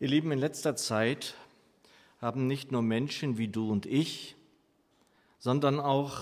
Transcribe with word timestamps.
Ihr 0.00 0.06
Lieben, 0.06 0.30
in 0.30 0.38
letzter 0.38 0.76
Zeit 0.76 1.34
haben 2.20 2.46
nicht 2.46 2.70
nur 2.70 2.82
Menschen 2.82 3.36
wie 3.36 3.48
du 3.48 3.68
und 3.72 3.84
ich, 3.84 4.36
sondern 5.40 5.80
auch 5.80 6.20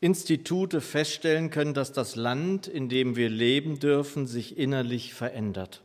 Institute 0.00 0.80
feststellen 0.80 1.50
können, 1.50 1.74
dass 1.74 1.92
das 1.92 2.16
Land, 2.16 2.66
in 2.66 2.88
dem 2.88 3.14
wir 3.14 3.28
leben 3.28 3.78
dürfen, 3.78 4.26
sich 4.26 4.56
innerlich 4.56 5.12
verändert. 5.12 5.82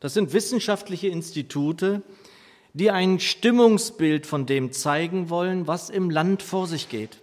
Das 0.00 0.12
sind 0.12 0.32
wissenschaftliche 0.32 1.06
Institute, 1.06 2.02
die 2.72 2.90
ein 2.90 3.20
Stimmungsbild 3.20 4.26
von 4.26 4.46
dem 4.46 4.72
zeigen 4.72 5.30
wollen, 5.30 5.68
was 5.68 5.88
im 5.88 6.10
Land 6.10 6.42
vor 6.42 6.66
sich 6.66 6.88
geht. 6.88 7.20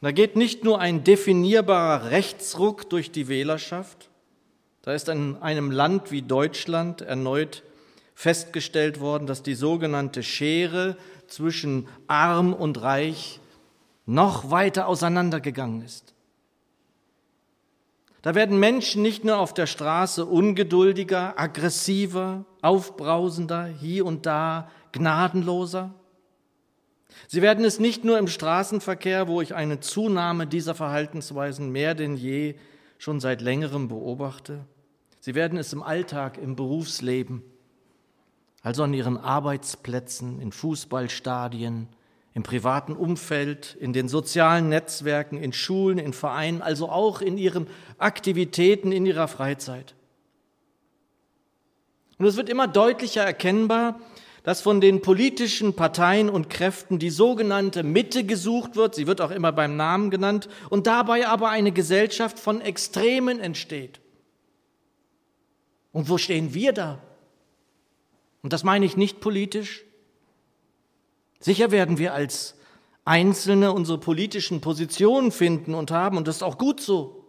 Da 0.00 0.10
geht 0.10 0.34
nicht 0.34 0.64
nur 0.64 0.80
ein 0.80 1.04
definierbarer 1.04 2.10
Rechtsruck 2.10 2.90
durch 2.90 3.12
die 3.12 3.28
Wählerschaft, 3.28 4.08
da 4.82 4.92
ist 4.92 5.08
in 5.08 5.36
einem 5.36 5.70
Land 5.70 6.10
wie 6.10 6.22
Deutschland 6.22 7.00
erneut 7.00 7.62
festgestellt 8.14 9.00
worden, 9.00 9.26
dass 9.26 9.42
die 9.42 9.54
sogenannte 9.54 10.22
Schere 10.22 10.96
zwischen 11.26 11.88
arm 12.08 12.52
und 12.52 12.82
reich 12.82 13.40
noch 14.06 14.50
weiter 14.50 14.86
auseinandergegangen 14.86 15.82
ist. 15.82 16.14
Da 18.22 18.36
werden 18.36 18.60
Menschen 18.60 19.02
nicht 19.02 19.24
nur 19.24 19.38
auf 19.38 19.52
der 19.54 19.66
Straße 19.66 20.24
ungeduldiger, 20.24 21.38
aggressiver, 21.38 22.44
aufbrausender, 22.60 23.66
hier 23.66 24.06
und 24.06 24.26
da 24.26 24.70
gnadenloser. 24.92 25.92
Sie 27.26 27.42
werden 27.42 27.64
es 27.64 27.80
nicht 27.80 28.04
nur 28.04 28.18
im 28.18 28.28
Straßenverkehr, 28.28 29.26
wo 29.26 29.40
ich 29.40 29.54
eine 29.54 29.80
Zunahme 29.80 30.46
dieser 30.46 30.74
Verhaltensweisen 30.74 31.70
mehr 31.70 31.94
denn 31.94 32.16
je 32.16 32.54
schon 32.98 33.18
seit 33.18 33.40
längerem 33.40 33.88
beobachte. 33.88 34.64
Sie 35.24 35.36
werden 35.36 35.56
es 35.56 35.72
im 35.72 35.84
Alltag, 35.84 36.36
im 36.36 36.56
Berufsleben, 36.56 37.44
also 38.60 38.82
an 38.82 38.92
ihren 38.92 39.16
Arbeitsplätzen, 39.16 40.40
in 40.40 40.50
Fußballstadien, 40.50 41.86
im 42.34 42.42
privaten 42.42 42.96
Umfeld, 42.96 43.76
in 43.78 43.92
den 43.92 44.08
sozialen 44.08 44.68
Netzwerken, 44.68 45.38
in 45.38 45.52
Schulen, 45.52 45.98
in 45.98 46.12
Vereinen, 46.12 46.60
also 46.60 46.88
auch 46.88 47.20
in 47.20 47.38
ihren 47.38 47.68
Aktivitäten 47.98 48.90
in 48.90 49.06
ihrer 49.06 49.28
Freizeit. 49.28 49.94
Und 52.18 52.26
es 52.26 52.36
wird 52.36 52.48
immer 52.48 52.66
deutlicher 52.66 53.22
erkennbar, 53.22 54.00
dass 54.42 54.60
von 54.60 54.80
den 54.80 55.02
politischen 55.02 55.76
Parteien 55.76 56.30
und 56.30 56.50
Kräften 56.50 56.98
die 56.98 57.10
sogenannte 57.10 57.84
Mitte 57.84 58.24
gesucht 58.24 58.74
wird, 58.74 58.96
sie 58.96 59.06
wird 59.06 59.20
auch 59.20 59.30
immer 59.30 59.52
beim 59.52 59.76
Namen 59.76 60.10
genannt, 60.10 60.48
und 60.68 60.88
dabei 60.88 61.28
aber 61.28 61.50
eine 61.50 61.70
Gesellschaft 61.70 62.40
von 62.40 62.60
Extremen 62.60 63.38
entsteht. 63.38 64.01
Und 65.92 66.08
wo 66.08 66.18
stehen 66.18 66.54
wir 66.54 66.72
da? 66.72 66.98
Und 68.42 68.52
das 68.52 68.64
meine 68.64 68.84
ich 68.84 68.96
nicht 68.96 69.20
politisch. 69.20 69.84
Sicher 71.38 71.70
werden 71.70 71.98
wir 71.98 72.14
als 72.14 72.56
Einzelne 73.04 73.72
unsere 73.72 73.98
politischen 73.98 74.60
Positionen 74.60 75.32
finden 75.32 75.74
und 75.74 75.90
haben, 75.90 76.16
und 76.16 76.28
das 76.28 76.36
ist 76.36 76.42
auch 76.42 76.58
gut 76.58 76.80
so. 76.80 77.24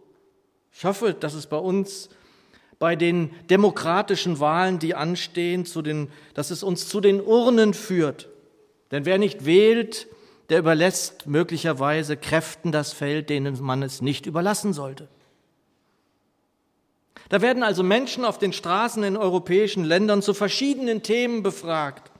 Ich 0.72 0.84
hoffe, 0.84 1.14
dass 1.14 1.34
es 1.34 1.46
bei 1.46 1.56
uns 1.56 2.08
bei 2.78 2.96
den 2.96 3.30
demokratischen 3.48 4.40
Wahlen, 4.40 4.78
die 4.78 4.94
anstehen, 4.94 5.64
zu 5.64 5.82
den, 5.82 6.10
dass 6.34 6.50
es 6.50 6.62
uns 6.62 6.88
zu 6.88 7.00
den 7.00 7.20
Urnen 7.20 7.74
führt. 7.74 8.28
Denn 8.90 9.04
wer 9.04 9.18
nicht 9.18 9.44
wählt, 9.44 10.08
der 10.48 10.58
überlässt 10.58 11.26
möglicherweise 11.26 12.16
Kräften 12.16 12.72
das 12.72 12.92
Feld, 12.92 13.30
denen 13.30 13.60
man 13.62 13.82
es 13.82 14.02
nicht 14.02 14.26
überlassen 14.26 14.72
sollte. 14.72 15.08
Da 17.28 17.40
werden 17.40 17.62
also 17.62 17.82
Menschen 17.82 18.24
auf 18.24 18.38
den 18.38 18.52
Straßen 18.52 19.02
in 19.02 19.16
europäischen 19.16 19.84
Ländern 19.84 20.22
zu 20.22 20.34
verschiedenen 20.34 21.02
Themen 21.02 21.42
befragt. 21.42 22.10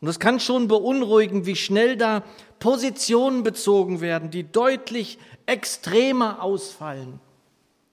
Und 0.00 0.06
das 0.06 0.18
kann 0.18 0.40
schon 0.40 0.68
beunruhigen, 0.68 1.46
wie 1.46 1.56
schnell 1.56 1.96
da 1.96 2.22
Positionen 2.58 3.42
bezogen 3.42 4.00
werden, 4.00 4.30
die 4.30 4.44
deutlich 4.50 5.18
extremer 5.46 6.42
ausfallen, 6.42 7.20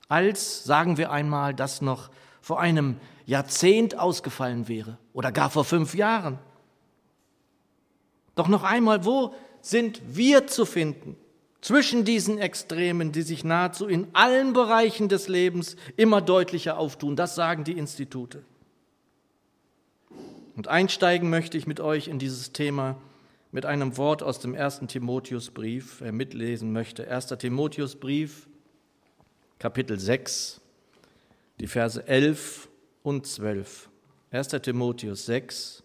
als, 0.07 0.63
sagen 0.63 0.97
wir 0.97 1.11
einmal, 1.11 1.53
das 1.53 1.81
noch 1.81 2.09
vor 2.41 2.59
einem 2.59 2.97
Jahrzehnt 3.25 3.97
ausgefallen 3.97 4.67
wäre 4.67 4.97
oder 5.13 5.31
gar 5.31 5.49
vor 5.49 5.65
fünf 5.65 5.94
Jahren. 5.94 6.39
Doch 8.35 8.47
noch 8.47 8.63
einmal, 8.63 9.05
wo 9.05 9.33
sind 9.61 10.01
wir 10.05 10.47
zu 10.47 10.65
finden? 10.65 11.15
Zwischen 11.61 12.05
diesen 12.05 12.37
Extremen, 12.37 13.11
die 13.11 13.21
sich 13.21 13.43
nahezu 13.43 13.87
in 13.87 14.07
allen 14.13 14.53
Bereichen 14.53 15.09
des 15.09 15.27
Lebens 15.27 15.75
immer 15.97 16.21
deutlicher 16.21 16.77
auftun. 16.77 17.15
Das 17.15 17.35
sagen 17.35 17.63
die 17.63 17.77
Institute. 17.77 18.43
Und 20.55 20.67
einsteigen 20.67 21.29
möchte 21.29 21.57
ich 21.57 21.67
mit 21.67 21.79
euch 21.79 22.07
in 22.07 22.19
dieses 22.19 22.51
Thema 22.51 22.97
mit 23.51 23.65
einem 23.65 23.97
Wort 23.97 24.21
aus 24.21 24.39
dem 24.39 24.53
ersten 24.53 24.87
Timotheusbrief, 24.87 26.01
wer 26.01 26.11
mitlesen 26.11 26.71
möchte. 26.71 27.03
Erster 27.03 27.37
Timotheusbrief, 27.37 28.47
Kapitel 29.57 29.99
6, 29.99 30.61
die 31.59 31.67
Verse 31.67 32.05
11 32.07 32.69
und 33.03 33.25
12. 33.25 33.89
1. 34.31 34.47
Timotheus 34.49 35.25
6, 35.25 35.83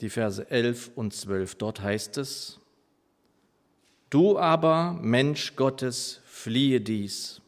die 0.00 0.10
Verse 0.10 0.50
11 0.50 0.90
und 0.96 1.14
12. 1.14 1.54
Dort 1.54 1.80
heißt 1.80 2.18
es, 2.18 2.58
Du 4.14 4.38
aber, 4.38 4.96
Mensch 5.02 5.56
Gottes, 5.56 6.20
fliehe 6.24 6.80
dies. 6.80 7.40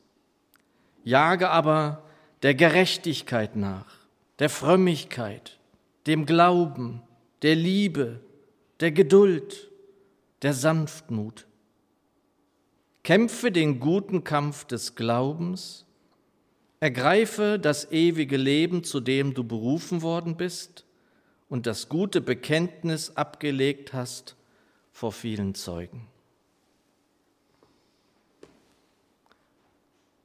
Jage 1.05 1.49
aber 1.49 2.03
der 2.43 2.57
Gerechtigkeit 2.57 3.55
nach, 3.55 3.87
der 4.41 4.51
Frömmigkeit, 4.51 5.61
dem 6.09 6.27
Glauben, 6.27 7.05
der 7.43 7.55
Liebe, 7.55 8.19
der 8.81 8.91
Geduld, 8.91 9.71
der 10.43 10.55
Sanftmut. 10.55 11.47
Kämpfe 13.05 13.53
den 13.53 13.79
guten 13.79 14.25
Kampf 14.25 14.65
des 14.65 14.97
Glaubens, 14.97 15.87
ergreife 16.81 17.61
das 17.61 17.93
ewige 17.93 18.37
Leben, 18.37 18.83
zu 18.83 18.99
dem 18.99 19.35
du 19.35 19.45
berufen 19.45 20.03
worden 20.03 20.37
bist 20.37 20.85
und 21.49 21.69
das 21.69 21.89
gute 21.89 22.21
Bekenntnis 22.21 23.17
abgelegt 23.17 23.93
hast 23.93 24.35
vor 24.91 25.13
vielen 25.13 25.55
Zeugen. 25.55 26.09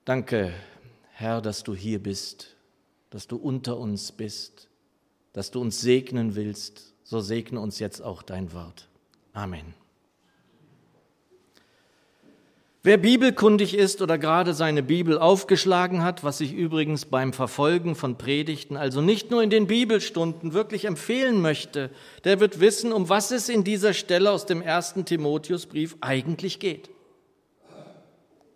Danke, 0.06 0.52
Herr, 1.14 1.42
dass 1.42 1.64
du 1.64 1.76
hier 1.76 2.02
bist, 2.02 2.56
dass 3.12 3.28
du 3.28 3.36
unter 3.36 3.78
uns 3.78 4.12
bist, 4.12 4.68
dass 5.34 5.52
du 5.52 5.62
uns 5.62 5.80
segnen 5.80 6.36
willst. 6.36 6.94
So 7.04 7.20
segne 7.20 7.60
uns 7.60 7.80
jetzt 7.80 8.02
auch 8.02 8.24
dein 8.24 8.54
Wort. 8.54 8.88
Amen. 9.34 9.76
Wer 12.84 12.98
bibelkundig 12.98 13.76
ist 13.76 14.02
oder 14.02 14.18
gerade 14.18 14.56
seine 14.56 14.82
Bibel 14.82 15.20
aufgeschlagen 15.20 16.04
hat, 16.04 16.24
was 16.24 16.42
ich 16.42 16.52
übrigens 16.52 17.06
beim 17.06 17.32
Verfolgen 17.32 17.94
von 17.94 18.18
Predigten, 18.18 18.76
also 18.76 19.02
nicht 19.02 19.30
nur 19.30 19.44
in 19.44 19.52
den 19.52 19.68
Bibelstunden, 19.68 20.54
wirklich 20.54 20.86
empfehlen 20.86 21.42
möchte, 21.42 21.92
der 22.24 22.40
wird 22.40 22.60
wissen, 22.60 22.92
um 22.92 23.08
was 23.08 23.30
es 23.30 23.50
in 23.50 23.64
dieser 23.64 23.94
Stelle 23.94 24.32
aus 24.32 24.48
dem 24.48 24.64
ersten 24.64 25.06
Timotheusbrief 25.06 25.96
eigentlich 26.02 26.58
geht. 26.60 26.90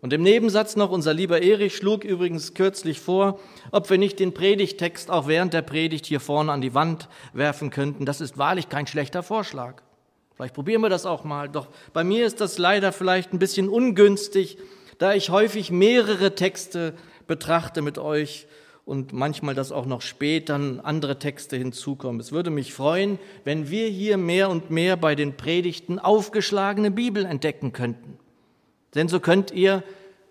Und 0.06 0.12
im 0.12 0.22
Nebensatz 0.22 0.76
noch, 0.76 0.92
unser 0.92 1.12
lieber 1.12 1.42
Erich 1.42 1.74
schlug 1.74 2.04
übrigens 2.04 2.54
kürzlich 2.54 3.00
vor, 3.00 3.40
ob 3.72 3.90
wir 3.90 3.98
nicht 3.98 4.20
den 4.20 4.32
Predigtext 4.32 5.10
auch 5.10 5.26
während 5.26 5.52
der 5.52 5.62
Predigt 5.62 6.06
hier 6.06 6.20
vorne 6.20 6.52
an 6.52 6.60
die 6.60 6.74
Wand 6.74 7.08
werfen 7.32 7.70
könnten. 7.70 8.06
Das 8.06 8.20
ist 8.20 8.38
wahrlich 8.38 8.68
kein 8.68 8.86
schlechter 8.86 9.24
Vorschlag. 9.24 9.82
Vielleicht 10.36 10.54
probieren 10.54 10.80
wir 10.80 10.90
das 10.90 11.06
auch 11.06 11.24
mal. 11.24 11.48
Doch 11.48 11.66
bei 11.92 12.04
mir 12.04 12.24
ist 12.24 12.40
das 12.40 12.56
leider 12.56 12.92
vielleicht 12.92 13.32
ein 13.32 13.40
bisschen 13.40 13.68
ungünstig, 13.68 14.58
da 14.98 15.12
ich 15.12 15.30
häufig 15.30 15.72
mehrere 15.72 16.36
Texte 16.36 16.94
betrachte 17.26 17.82
mit 17.82 17.98
euch 17.98 18.46
und 18.84 19.12
manchmal, 19.12 19.56
dass 19.56 19.72
auch 19.72 19.86
noch 19.86 20.02
später 20.02 20.54
andere 20.84 21.18
Texte 21.18 21.56
hinzukommen. 21.56 22.20
Es 22.20 22.30
würde 22.30 22.50
mich 22.50 22.72
freuen, 22.72 23.18
wenn 23.42 23.70
wir 23.70 23.88
hier 23.88 24.18
mehr 24.18 24.50
und 24.50 24.70
mehr 24.70 24.96
bei 24.96 25.16
den 25.16 25.36
Predigten 25.36 25.98
aufgeschlagene 25.98 26.92
Bibel 26.92 27.24
entdecken 27.24 27.72
könnten. 27.72 28.20
Denn 28.96 29.08
so 29.08 29.20
könnt 29.20 29.50
ihr 29.50 29.84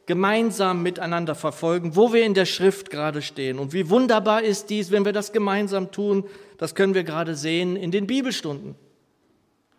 gemeinsam 0.05 0.83
miteinander 0.83 1.35
verfolgen, 1.35 1.95
wo 1.95 2.13
wir 2.13 2.25
in 2.25 2.33
der 2.33 2.45
Schrift 2.45 2.89
gerade 2.89 3.21
stehen. 3.21 3.59
Und 3.59 3.73
wie 3.73 3.89
wunderbar 3.89 4.43
ist 4.43 4.69
dies, 4.69 4.91
wenn 4.91 5.05
wir 5.05 5.13
das 5.13 5.31
gemeinsam 5.31 5.91
tun. 5.91 6.25
Das 6.57 6.75
können 6.75 6.93
wir 6.93 7.03
gerade 7.03 7.35
sehen 7.35 7.75
in 7.75 7.91
den 7.91 8.07
Bibelstunden, 8.07 8.75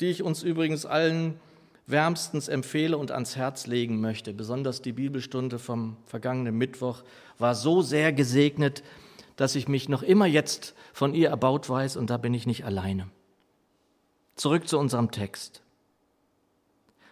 die 0.01 0.07
ich 0.07 0.23
uns 0.23 0.43
übrigens 0.43 0.85
allen 0.85 1.41
wärmstens 1.87 2.49
empfehle 2.49 2.99
und 2.99 3.13
ans 3.13 3.37
Herz 3.37 3.67
legen 3.67 4.01
möchte. 4.01 4.33
Besonders 4.33 4.83
die 4.83 4.93
Bibelstunde 4.93 5.59
vom 5.59 5.97
vergangenen 6.07 6.57
Mittwoch 6.57 7.03
war 7.39 7.55
so 7.55 7.81
sehr 7.81 8.13
gesegnet, 8.13 8.83
dass 9.37 9.55
ich 9.55 9.69
mich 9.69 9.89
noch 9.89 10.03
immer 10.03 10.27
jetzt 10.27 10.75
von 10.93 11.15
ihr 11.15 11.29
erbaut 11.29 11.69
weiß 11.69 11.97
und 11.97 12.11
da 12.11 12.17
bin 12.17 12.35
ich 12.35 12.47
nicht 12.47 12.65
alleine. 12.65 13.09
Zurück 14.35 14.67
zu 14.67 14.79
unserem 14.79 15.11
Text. 15.11 15.63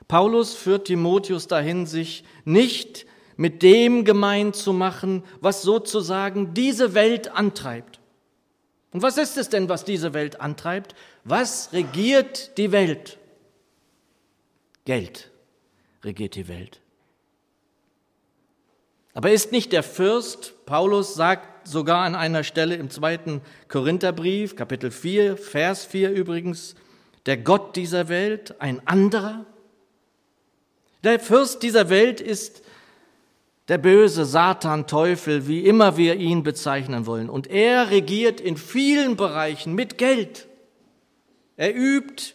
Paulus 0.09 0.55
führt 0.55 0.87
Timotheus 0.87 1.47
dahin, 1.47 1.87
sich 1.87 2.25
nicht 2.45 3.07
mit 3.37 3.63
dem 3.63 4.05
gemein 4.05 4.53
zu 4.53 4.73
machen, 4.73 5.25
was 5.41 5.63
sozusagen 5.63 6.55
diese 6.55 6.95
Welt 6.95 7.29
antreibt. 7.33 8.01
Und 8.93 9.03
was 9.03 9.19
ist 9.19 9.37
es 9.37 9.49
denn, 9.49 9.69
was 9.69 9.85
diese 9.85 10.15
Welt 10.15 10.41
antreibt? 10.41 10.95
Was 11.25 11.73
regiert 11.73 12.57
die 12.59 12.71
Welt? 12.71 13.19
Geld 14.85 15.31
regiert 16.05 16.37
die 16.37 16.47
Welt. 16.47 16.81
Aber 19.15 19.31
ist 19.31 19.53
nicht 19.53 19.73
der 19.73 19.83
Fürst, 19.83 20.67
Paulus 20.67 21.15
sagt 21.15 21.67
sogar 21.67 22.05
an 22.05 22.15
einer 22.15 22.45
Stelle 22.45 22.75
im 22.75 22.91
zweiten 22.91 23.41
Korintherbrief, 23.69 24.55
Kapitel 24.57 24.91
4, 24.91 25.37
Vers 25.37 25.85
4 25.85 26.11
übrigens, 26.11 26.75
der 27.27 27.39
Gott 27.39 27.77
dieser 27.77 28.09
Welt 28.09 28.61
ein 28.61 28.87
anderer? 28.87 29.47
Der 31.05 31.21
Fürst 31.21 31.63
dieser 31.63 31.91
Welt 31.91 32.21
ist 32.23 32.63
der 33.69 33.79
böse 33.79 34.25
Satan, 34.25 34.87
Teufel, 34.87 35.47
wie 35.47 35.61
immer 35.61 35.97
wir 35.97 36.17
ihn 36.17 36.43
bezeichnen 36.43 37.07
wollen. 37.07 37.29
Und 37.29 37.47
er 37.47 37.91
regiert 37.91 38.41
in 38.41 38.57
vielen 38.57 39.17
Bereichen 39.17 39.75
mit 39.75 39.99
Geld. 39.99 40.49
Er 41.57 41.75
übt 41.75 42.35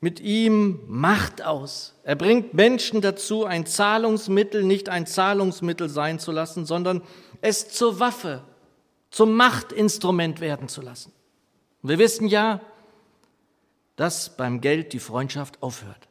mit 0.00 0.20
ihm 0.20 0.80
Macht 0.86 1.42
aus. 1.42 1.94
Er 2.04 2.16
bringt 2.16 2.52
Menschen 2.52 3.00
dazu, 3.00 3.46
ein 3.46 3.64
Zahlungsmittel 3.64 4.62
nicht 4.62 4.90
ein 4.90 5.06
Zahlungsmittel 5.06 5.88
sein 5.88 6.18
zu 6.18 6.32
lassen, 6.32 6.66
sondern 6.66 7.02
es 7.40 7.70
zur 7.70 7.98
Waffe, 7.98 8.44
zum 9.10 9.34
Machtinstrument 9.34 10.40
werden 10.40 10.68
zu 10.68 10.82
lassen. 10.82 11.12
Und 11.82 11.88
wir 11.88 11.98
wissen 11.98 12.28
ja, 12.28 12.60
dass 13.96 14.36
beim 14.36 14.60
Geld 14.60 14.92
die 14.92 14.98
Freundschaft 14.98 15.62
aufhört. 15.62 16.08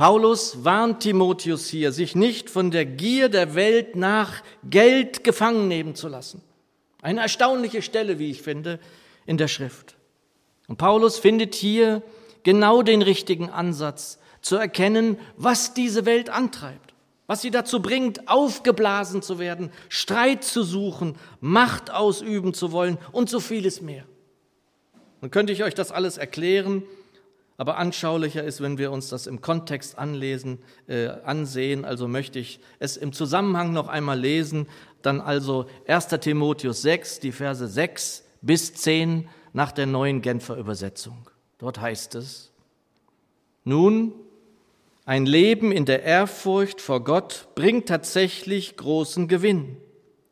Paulus 0.00 0.64
warnt 0.64 1.00
Timotheus 1.00 1.68
hier, 1.68 1.92
sich 1.92 2.16
nicht 2.16 2.48
von 2.48 2.70
der 2.70 2.86
Gier 2.86 3.28
der 3.28 3.54
Welt 3.54 3.96
nach 3.96 4.42
Geld 4.64 5.24
gefangen 5.24 5.68
nehmen 5.68 5.94
zu 5.94 6.08
lassen. 6.08 6.40
Eine 7.02 7.20
erstaunliche 7.20 7.82
Stelle, 7.82 8.18
wie 8.18 8.30
ich 8.30 8.40
finde, 8.40 8.80
in 9.26 9.36
der 9.36 9.46
Schrift. 9.46 9.96
Und 10.68 10.78
Paulus 10.78 11.18
findet 11.18 11.54
hier 11.54 12.02
genau 12.44 12.80
den 12.80 13.02
richtigen 13.02 13.50
Ansatz, 13.50 14.18
zu 14.40 14.56
erkennen, 14.56 15.18
was 15.36 15.74
diese 15.74 16.06
Welt 16.06 16.30
antreibt, 16.30 16.94
was 17.26 17.42
sie 17.42 17.50
dazu 17.50 17.82
bringt, 17.82 18.26
aufgeblasen 18.26 19.20
zu 19.20 19.38
werden, 19.38 19.70
Streit 19.90 20.44
zu 20.44 20.62
suchen, 20.62 21.14
Macht 21.42 21.90
ausüben 21.90 22.54
zu 22.54 22.72
wollen 22.72 22.96
und 23.12 23.28
so 23.28 23.38
vieles 23.38 23.82
mehr. 23.82 24.04
Nun 25.20 25.30
könnte 25.30 25.52
ich 25.52 25.62
euch 25.62 25.74
das 25.74 25.92
alles 25.92 26.16
erklären, 26.16 26.84
aber 27.60 27.76
anschaulicher 27.76 28.42
ist, 28.42 28.62
wenn 28.62 28.78
wir 28.78 28.90
uns 28.90 29.10
das 29.10 29.26
im 29.26 29.42
Kontext 29.42 29.98
anlesen, 29.98 30.60
äh, 30.88 31.08
ansehen. 31.08 31.84
Also 31.84 32.08
möchte 32.08 32.38
ich 32.38 32.58
es 32.78 32.96
im 32.96 33.12
Zusammenhang 33.12 33.74
noch 33.74 33.88
einmal 33.88 34.18
lesen. 34.18 34.66
Dann 35.02 35.20
also 35.20 35.66
1. 35.86 36.06
Timotheus 36.22 36.80
6, 36.80 37.20
die 37.20 37.32
Verse 37.32 37.68
6 37.68 38.24
bis 38.40 38.72
10 38.72 39.28
nach 39.52 39.72
der 39.72 39.84
neuen 39.84 40.22
Genfer 40.22 40.56
Übersetzung. 40.56 41.28
Dort 41.58 41.82
heißt 41.82 42.14
es, 42.14 42.50
nun, 43.64 44.14
ein 45.04 45.26
Leben 45.26 45.70
in 45.70 45.84
der 45.84 46.02
Ehrfurcht 46.02 46.80
vor 46.80 47.04
Gott 47.04 47.48
bringt 47.56 47.88
tatsächlich 47.88 48.78
großen 48.78 49.28
Gewinn, 49.28 49.76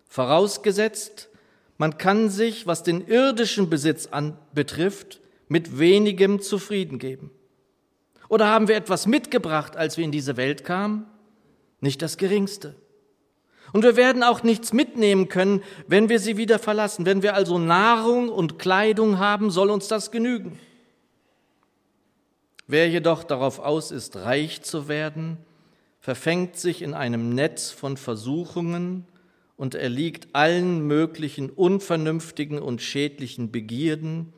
vorausgesetzt, 0.07 1.29
man 1.77 1.99
kann 1.99 2.31
sich, 2.31 2.67
was 2.67 2.85
den 2.85 3.07
irdischen 3.07 3.69
Besitz 3.69 4.07
anbetrifft, 4.07 5.21
mit 5.49 5.79
wenigem 5.79 6.41
zufrieden 6.41 6.99
geben. 6.99 7.31
Oder 8.29 8.47
haben 8.47 8.69
wir 8.69 8.77
etwas 8.77 9.07
mitgebracht, 9.07 9.77
als 9.77 9.97
wir 9.97 10.05
in 10.05 10.13
diese 10.13 10.37
Welt 10.37 10.65
kamen? 10.65 11.07
Nicht 11.81 12.03
das 12.03 12.19
geringste. 12.19 12.75
Und 13.73 13.83
wir 13.83 13.97
werden 13.97 14.23
auch 14.23 14.43
nichts 14.43 14.73
mitnehmen 14.73 15.29
können, 15.29 15.63
wenn 15.87 16.09
wir 16.09 16.19
sie 16.19 16.37
wieder 16.37 16.59
verlassen. 16.59 17.07
Wenn 17.07 17.23
wir 17.23 17.35
also 17.35 17.59
Nahrung 17.59 18.29
und 18.29 18.59
Kleidung 18.59 19.19
haben, 19.19 19.51
soll 19.51 19.71
uns 19.71 19.89
das 19.89 20.11
genügen. 20.11 20.59
Wer 22.67 22.89
jedoch 22.89 23.25
darauf 23.25 23.59
aus 23.59 23.91
ist, 23.91 24.17
reich 24.17 24.63
zu 24.63 24.89
werden, 24.89 25.39
verfängt 26.01 26.57
sich 26.57 26.83
in 26.83 26.95
einem 26.95 27.35
Netz 27.35 27.71
von 27.71 27.97
Versuchungen 27.97 29.07
und 29.57 29.75
erliegt 29.75 30.29
allen 30.35 30.87
möglichen 30.87 31.51
unvernünftigen 31.51 32.59
und 32.59 32.81
schädlichen 32.81 33.51
Begierden, 33.51 34.33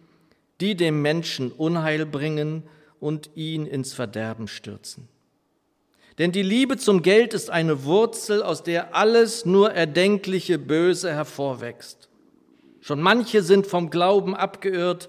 die 0.61 0.75
dem 0.75 1.03
Menschen 1.03 1.53
Unheil 1.53 2.07
bringen 2.07 2.65
und 3.01 3.31
ihn 3.35 3.67
ins 3.67 3.93
Verderben 3.93 4.49
stürzen. 4.49 5.09
Denn 6.19 6.33
die 6.33 6.43
Liebe 6.43 6.77
zum 6.77 7.03
Geld 7.03 7.33
ist 7.33 7.49
eine 7.49 7.85
Wurzel, 7.85 8.43
aus 8.43 8.63
der 8.63 8.95
alles 8.95 9.47
nur 9.47 9.73
erdenkliche 9.73 10.59
Böse 10.59 11.13
hervorwächst. 11.13 12.11
Schon 12.81 13.01
manche 13.01 13.43
sind 13.43 13.67
vom 13.67 13.91
Glauben 13.91 14.35
abgeirrt, 14.35 15.09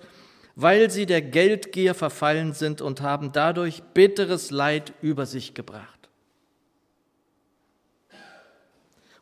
weil 0.55 0.89
sie 0.89 1.05
der 1.05 1.21
Geldgier 1.21 1.95
verfallen 1.95 2.53
sind 2.53 2.81
und 2.81 3.01
haben 3.01 3.31
dadurch 3.31 3.81
bitteres 3.93 4.51
Leid 4.51 4.93
über 5.01 5.25
sich 5.25 5.53
gebracht. 5.53 6.09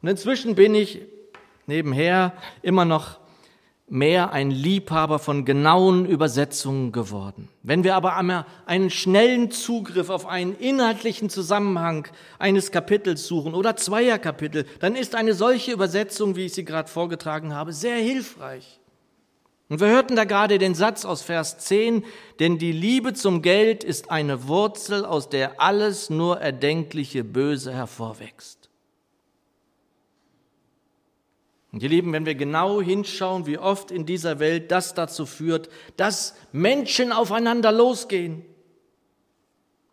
Und 0.02 0.10
inzwischen 0.10 0.56
bin 0.56 0.76
ich 0.76 1.02
nebenher 1.68 2.34
immer 2.62 2.86
noch 2.86 3.19
mehr 3.92 4.32
ein 4.32 4.52
Liebhaber 4.52 5.20
von 5.20 5.46
genauen 5.46 6.06
Übersetzungen 6.06 6.92
geworden. 6.92 7.50
Wenn 7.64 7.84
wir 7.84 7.96
aber 7.96 8.16
einmal 8.16 8.46
einen 8.66 8.90
schnellen 8.90 9.52
Zugriff 9.52 10.10
auf 10.10 10.26
einen 10.26 10.56
inhaltlichen 10.56 11.30
Zusammenhang 11.30 12.08
eines 12.38 12.72
Kapitels 12.72 13.26
suchen 13.28 13.54
oder 13.54 13.76
zweier 13.76 14.20
Kapitel, 14.20 14.66
dann 14.80 14.96
ist 14.96 15.16
eine 15.16 15.34
solche 15.34 15.72
Übersetzung, 15.72 16.36
wie 16.36 16.46
ich 16.46 16.54
sie 16.54 16.66
gerade 16.66 16.90
vorgetragen 16.90 17.54
habe, 17.54 17.74
sehr 17.74 17.98
hilfreich. 17.98 18.80
Und 19.70 19.80
wir 19.80 19.88
hörten 19.88 20.16
da 20.16 20.24
gerade 20.24 20.58
den 20.58 20.74
Satz 20.74 21.06
aus 21.06 21.22
Vers 21.22 21.60
10, 21.60 22.04
denn 22.40 22.58
die 22.58 22.72
Liebe 22.72 23.14
zum 23.14 23.44
Geld 23.44 23.84
ist 23.84 24.10
eine 24.10 24.48
Wurzel, 24.48 25.06
aus 25.06 25.30
der 25.30 25.62
alles 25.62 26.10
nur 26.10 26.42
erdenkliche 26.42 27.24
Böse 27.24 27.72
hervorwächst. 27.72 28.59
Und 31.72 31.84
ihr 31.84 31.90
Lieben, 31.90 32.14
wenn 32.14 32.26
wir 32.26 32.36
genau 32.36 32.82
hinschauen, 32.82 33.46
wie 33.46 33.58
oft 33.58 33.92
in 33.92 34.06
dieser 34.06 34.40
Welt 34.40 34.72
das 34.72 34.96
dazu 34.96 35.26
führt, 35.26 35.70
dass 35.98 36.36
Menschen 36.52 37.12
aufeinander 37.12 37.72
losgehen 37.72 38.44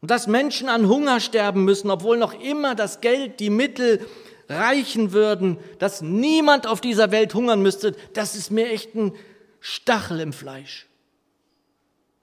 und 0.01 0.11
dass 0.11 0.27
Menschen 0.27 0.69
an 0.69 0.89
Hunger 0.89 1.21
sterben 1.21 1.65
müssen, 1.65 1.91
obwohl 1.91 2.17
noch 2.17 2.33
immer 2.41 2.75
das 2.75 3.01
Geld, 3.01 3.41
die 3.41 3.51
Mittel 3.51 4.07
reichen 4.49 5.13
würden, 5.13 5.59
dass 5.79 6.01
niemand 6.01 6.67
auf 6.67 6.81
dieser 6.81 7.11
Welt 7.11 7.35
hungern 7.35 7.63
müsste, 7.63 7.95
das 8.15 8.37
ist 8.37 8.51
mir 8.51 8.71
echt 8.71 8.95
ein 8.95 9.13
Stachel 9.61 10.21
im 10.21 10.33
Fleisch. 10.33 10.87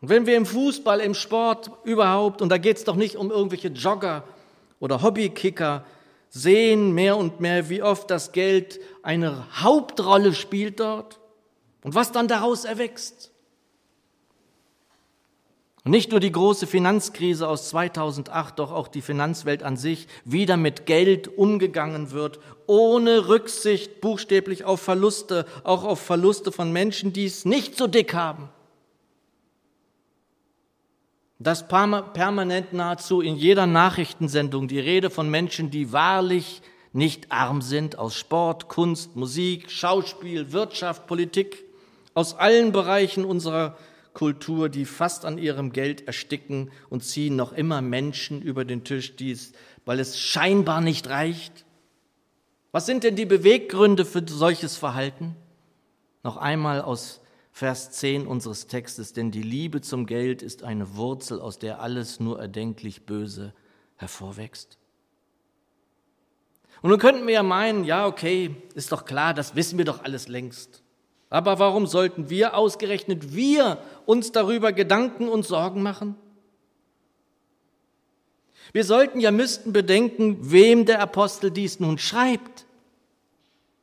Und 0.02 0.10
wenn 0.10 0.26
wir 0.26 0.36
im 0.36 0.46
Fußball, 0.46 1.00
im 1.00 1.14
Sport 1.14 1.72
überhaupt, 1.84 2.42
und 2.42 2.50
da 2.50 2.58
geht 2.58 2.78
es 2.78 2.84
doch 2.86 2.96
nicht 2.96 3.18
um 3.18 3.30
irgendwelche 3.32 3.70
Jogger 3.70 4.24
oder 4.80 5.02
Hobbykicker, 5.02 5.86
sehen 6.36 6.94
mehr 6.94 7.16
und 7.16 7.40
mehr, 7.40 7.70
wie 7.70 7.84
oft 7.84 8.10
das 8.10 8.32
Geld 8.32 8.80
eine 9.04 9.46
Hauptrolle 9.62 10.34
spielt 10.34 10.80
dort 10.80 11.20
und 11.84 11.94
was 11.94 12.12
dann 12.12 12.28
daraus 12.28 12.66
erwächst. 12.66 13.32
Und 15.86 15.92
nicht 15.92 16.10
nur 16.10 16.20
die 16.20 16.32
große 16.32 16.66
Finanzkrise 16.66 17.48
aus 17.48 17.70
2008, 17.70 18.58
doch 18.58 18.72
auch 18.72 18.88
die 18.88 19.02
Finanzwelt 19.02 19.62
an 19.62 19.78
sich, 19.78 20.08
wieder 20.26 20.58
mit 20.58 20.88
Geld 20.88 21.38
umgegangen 21.38 22.12
wird, 22.12 22.40
ohne 22.66 23.28
Rücksicht 23.28 24.02
buchstäblich 24.02 24.64
auf 24.64 24.82
Verluste, 24.82 25.46
auch 25.64 25.84
auf 25.84 26.00
Verluste 26.00 26.52
von 26.52 26.72
Menschen, 26.72 27.14
die 27.14 27.26
es 27.26 27.46
nicht 27.46 27.78
so 27.78 27.86
dick 27.86 28.16
haben 28.16 28.50
dass 31.44 31.68
permanent 31.68 32.74
nahezu 32.74 33.22
in 33.22 33.36
jeder 33.36 33.68
Nachrichtensendung 33.68 34.68
die 34.68 34.80
Rede 34.80 35.10
von 35.10 35.30
Menschen, 35.30 35.70
die 35.70 35.92
wahrlich 35.92 36.62
nicht 36.94 37.32
arm 37.32 37.62
sind, 37.62 37.98
aus 37.98 38.16
Sport, 38.16 38.70
Kunst, 38.70 39.16
Musik, 39.16 39.70
Schauspiel, 39.70 40.52
Wirtschaft, 40.52 41.08
Politik, 41.08 41.64
aus 42.14 42.36
allen 42.36 42.72
Bereichen 42.72 43.26
unserer 43.26 43.78
Kultur, 44.14 44.70
die 44.70 44.86
fast 44.86 45.26
an 45.26 45.40
ihrem 45.40 45.72
Geld 45.72 46.06
ersticken 46.06 46.72
und 46.90 47.04
ziehen 47.04 47.36
noch 47.36 47.52
immer 47.52 47.82
Menschen 47.82 48.42
über 48.42 48.64
den 48.64 48.84
Tisch, 48.84 49.16
dies, 49.16 49.54
weil 49.86 50.00
es 50.00 50.20
scheinbar 50.20 50.82
nicht 50.82 51.10
reicht. 51.10 51.66
Was 52.72 52.86
sind 52.86 53.04
denn 53.04 53.16
die 53.16 53.26
Beweggründe 53.26 54.06
für 54.06 54.24
solches 54.28 54.78
Verhalten? 54.78 55.36
Noch 56.24 56.38
einmal 56.38 56.82
aus 56.82 57.23
Vers 57.56 57.92
10 57.92 58.26
unseres 58.26 58.66
Textes, 58.66 59.14
denn 59.14 59.30
die 59.30 59.44
Liebe 59.44 59.80
zum 59.82 60.08
Geld 60.08 60.42
ist 60.42 60.64
eine 60.64 60.96
Wurzel, 60.96 61.40
aus 61.40 61.60
der 61.60 61.82
alles 61.82 62.20
nur 62.20 62.40
erdenklich 62.40 63.06
Böse 63.06 63.54
hervorwächst. 63.96 64.80
Und 66.82 66.90
nun 66.90 66.98
könnten 66.98 67.28
wir 67.28 67.36
ja 67.36 67.44
meinen, 67.44 67.84
ja, 67.84 68.08
okay, 68.08 68.56
ist 68.74 68.92
doch 68.92 69.06
klar, 69.06 69.36
das 69.36 69.56
wissen 69.56 69.78
wir 69.78 69.86
doch 69.86 70.04
alles 70.04 70.28
längst. 70.28 70.82
Aber 71.30 71.60
warum 71.60 71.86
sollten 71.86 72.32
wir 72.32 72.58
ausgerechnet 72.58 73.36
wir 73.36 73.78
uns 74.08 74.32
darüber 74.32 74.74
Gedanken 74.74 75.28
und 75.30 75.46
Sorgen 75.46 75.84
machen? 75.84 76.16
Wir 78.72 78.84
sollten 78.84 79.20
ja 79.20 79.30
müssten 79.30 79.74
bedenken, 79.74 80.38
wem 80.42 80.86
der 80.86 81.02
Apostel 81.02 81.52
dies 81.52 81.80
nun 81.80 82.00
schreibt. 82.00 82.66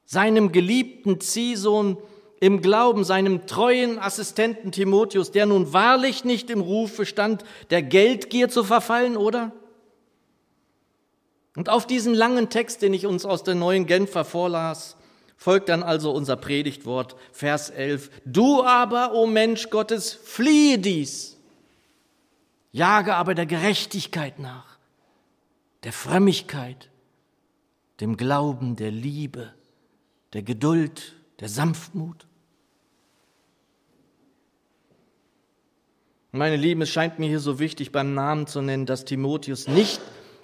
Seinem 0.05 0.51
geliebten 0.51 1.21
Ziehsohn 1.21 1.99
im 2.41 2.63
Glauben, 2.63 3.05
seinem 3.05 3.47
treuen 3.47 3.99
Assistenten 3.99 4.73
Timotheus, 4.73 5.31
der 5.31 5.45
nun 5.45 5.75
wahrlich 5.75 6.25
nicht 6.25 6.49
im 6.49 6.61
Rufe 6.61 7.05
stand, 7.05 7.45
der 7.69 7.83
Geldgier 7.83 8.49
zu 8.49 8.65
verfallen, 8.65 9.19
oder? 9.19 9.53
Und 11.55 11.69
auf 11.69 11.87
diesen 11.87 12.15
langen 12.15 12.49
Text, 12.49 12.81
den 12.81 12.95
ich 12.95 13.07
uns 13.07 13.27
aus 13.27 13.43
der 13.43 13.55
neuen 13.55 13.85
Genfer 13.85 14.25
vorlas, 14.25 14.97
folgt 15.37 15.69
dann 15.69 15.83
also 15.83 16.13
unser 16.13 16.37
Predigtwort, 16.37 17.17
Vers 17.33 17.69
11. 17.69 18.11
Du 18.25 18.63
aber, 18.63 19.13
o 19.13 19.23
oh 19.23 19.27
Mensch 19.27 19.69
Gottes, 19.69 20.13
fliehe 20.13 20.79
dies, 20.79 21.37
jage 22.73 23.15
aber 23.17 23.35
der 23.35 23.47
Gerechtigkeit 23.47 24.39
nach, 24.39 24.79
der 25.85 25.93
Frömmigkeit, 25.93 26.89
dem 28.01 28.17
Glauben, 28.17 28.77
der 28.77 28.91
Liebe, 28.91 29.53
der 30.33 30.43
Geduld, 30.43 31.15
der 31.41 31.49
Sanftmut. 31.49 32.27
Meine 36.33 36.57
Lieben, 36.57 36.83
es 36.83 36.91
scheint 36.91 37.19
mir 37.19 37.29
hier 37.29 37.41
so 37.41 37.59
wichtig 37.59 37.91
beim 37.91 38.15
Namen 38.15 38.47
zu 38.47 38.63
nennen, 38.63 38.87
dass 38.87 39.05
Timotheus 39.05 39.67
nicht, 39.67 40.01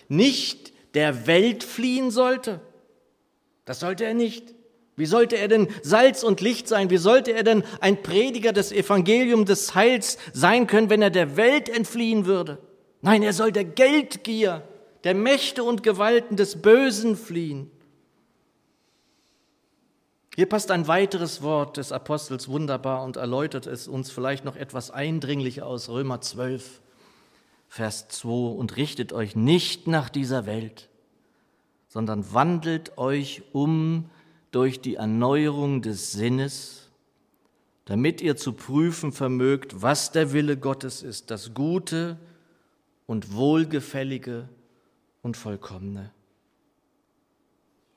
nicht 0.08 0.72
der 0.94 1.26
Welt 1.26 1.62
fliehen 1.62 2.10
sollte. 2.10 2.60
Das 3.64 3.80
sollte 3.80 4.04
er 4.04 4.14
nicht. 4.14 4.54
Wie 4.96 5.06
sollte 5.06 5.36
er 5.36 5.46
denn 5.46 5.68
Salz 5.82 6.24
und 6.24 6.40
Licht 6.40 6.66
sein? 6.66 6.90
Wie 6.90 6.96
sollte 6.96 7.32
er 7.32 7.44
denn 7.44 7.62
ein 7.80 8.02
Prediger 8.02 8.52
des 8.52 8.72
Evangeliums 8.72 9.46
des 9.46 9.74
Heils 9.74 10.18
sein 10.32 10.66
können, 10.66 10.90
wenn 10.90 11.02
er 11.02 11.10
der 11.10 11.36
Welt 11.36 11.68
entfliehen 11.68 12.26
würde? 12.26 12.58
Nein, 13.02 13.22
er 13.22 13.34
soll 13.34 13.52
der 13.52 13.64
Geldgier, 13.64 14.66
der 15.04 15.14
Mächte 15.14 15.62
und 15.62 15.82
Gewalten 15.82 16.36
des 16.36 16.62
Bösen 16.62 17.16
fliehen. 17.16 17.70
Hier 20.36 20.46
passt 20.46 20.70
ein 20.70 20.86
weiteres 20.86 21.40
Wort 21.40 21.78
des 21.78 21.92
Apostels 21.92 22.48
wunderbar 22.48 23.02
und 23.04 23.16
erläutert 23.16 23.66
es 23.66 23.88
uns 23.88 24.10
vielleicht 24.10 24.44
noch 24.44 24.54
etwas 24.54 24.90
eindringlicher 24.90 25.64
aus 25.64 25.88
Römer 25.88 26.20
12. 26.20 26.82
Vers 27.68 28.08
2, 28.08 28.28
und 28.28 28.76
richtet 28.76 29.14
euch 29.14 29.34
nicht 29.34 29.86
nach 29.86 30.10
dieser 30.10 30.44
Welt, 30.44 30.90
sondern 31.88 32.34
wandelt 32.34 32.98
euch 32.98 33.44
um 33.52 34.10
durch 34.50 34.82
die 34.82 34.96
Erneuerung 34.96 35.80
des 35.80 36.12
Sinnes, 36.12 36.90
damit 37.86 38.20
ihr 38.20 38.36
zu 38.36 38.52
prüfen 38.52 39.12
vermögt, 39.12 39.80
was 39.80 40.12
der 40.12 40.34
Wille 40.34 40.58
Gottes 40.58 41.02
ist, 41.02 41.30
das 41.30 41.54
Gute 41.54 42.18
und 43.06 43.32
Wohlgefällige 43.32 44.50
und 45.22 45.38
Vollkommene. 45.38 46.10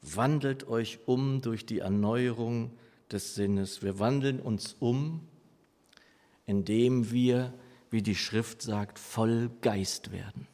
Wandelt 0.01 0.67
euch 0.67 0.99
um 1.05 1.41
durch 1.41 1.65
die 1.65 1.79
Erneuerung 1.79 2.71
des 3.11 3.35
Sinnes. 3.35 3.81
Wir 3.81 3.99
wandeln 3.99 4.39
uns 4.39 4.75
um, 4.79 5.21
indem 6.45 7.11
wir 7.11 7.53
wie 7.91 8.01
die 8.01 8.15
Schrift 8.15 8.61
sagt, 8.61 8.99
voll 8.99 9.49
Geist 9.61 10.11
werden. 10.11 10.47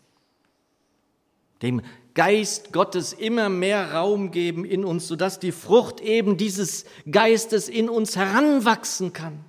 Dem 1.62 1.82
Geist 2.14 2.72
Gottes 2.72 3.14
immer 3.14 3.50
mehr 3.50 3.94
Raum 3.94 4.32
geben 4.32 4.66
in 4.66 4.86
uns, 4.86 5.08
sodass 5.08 5.40
die 5.40 5.52
Frucht 5.52 6.00
eben 6.00 6.38
dieses 6.38 6.86
Geistes 7.10 7.68
in 7.68 7.90
uns 7.90 8.16
heranwachsen 8.16 9.14
kann. 9.14 9.44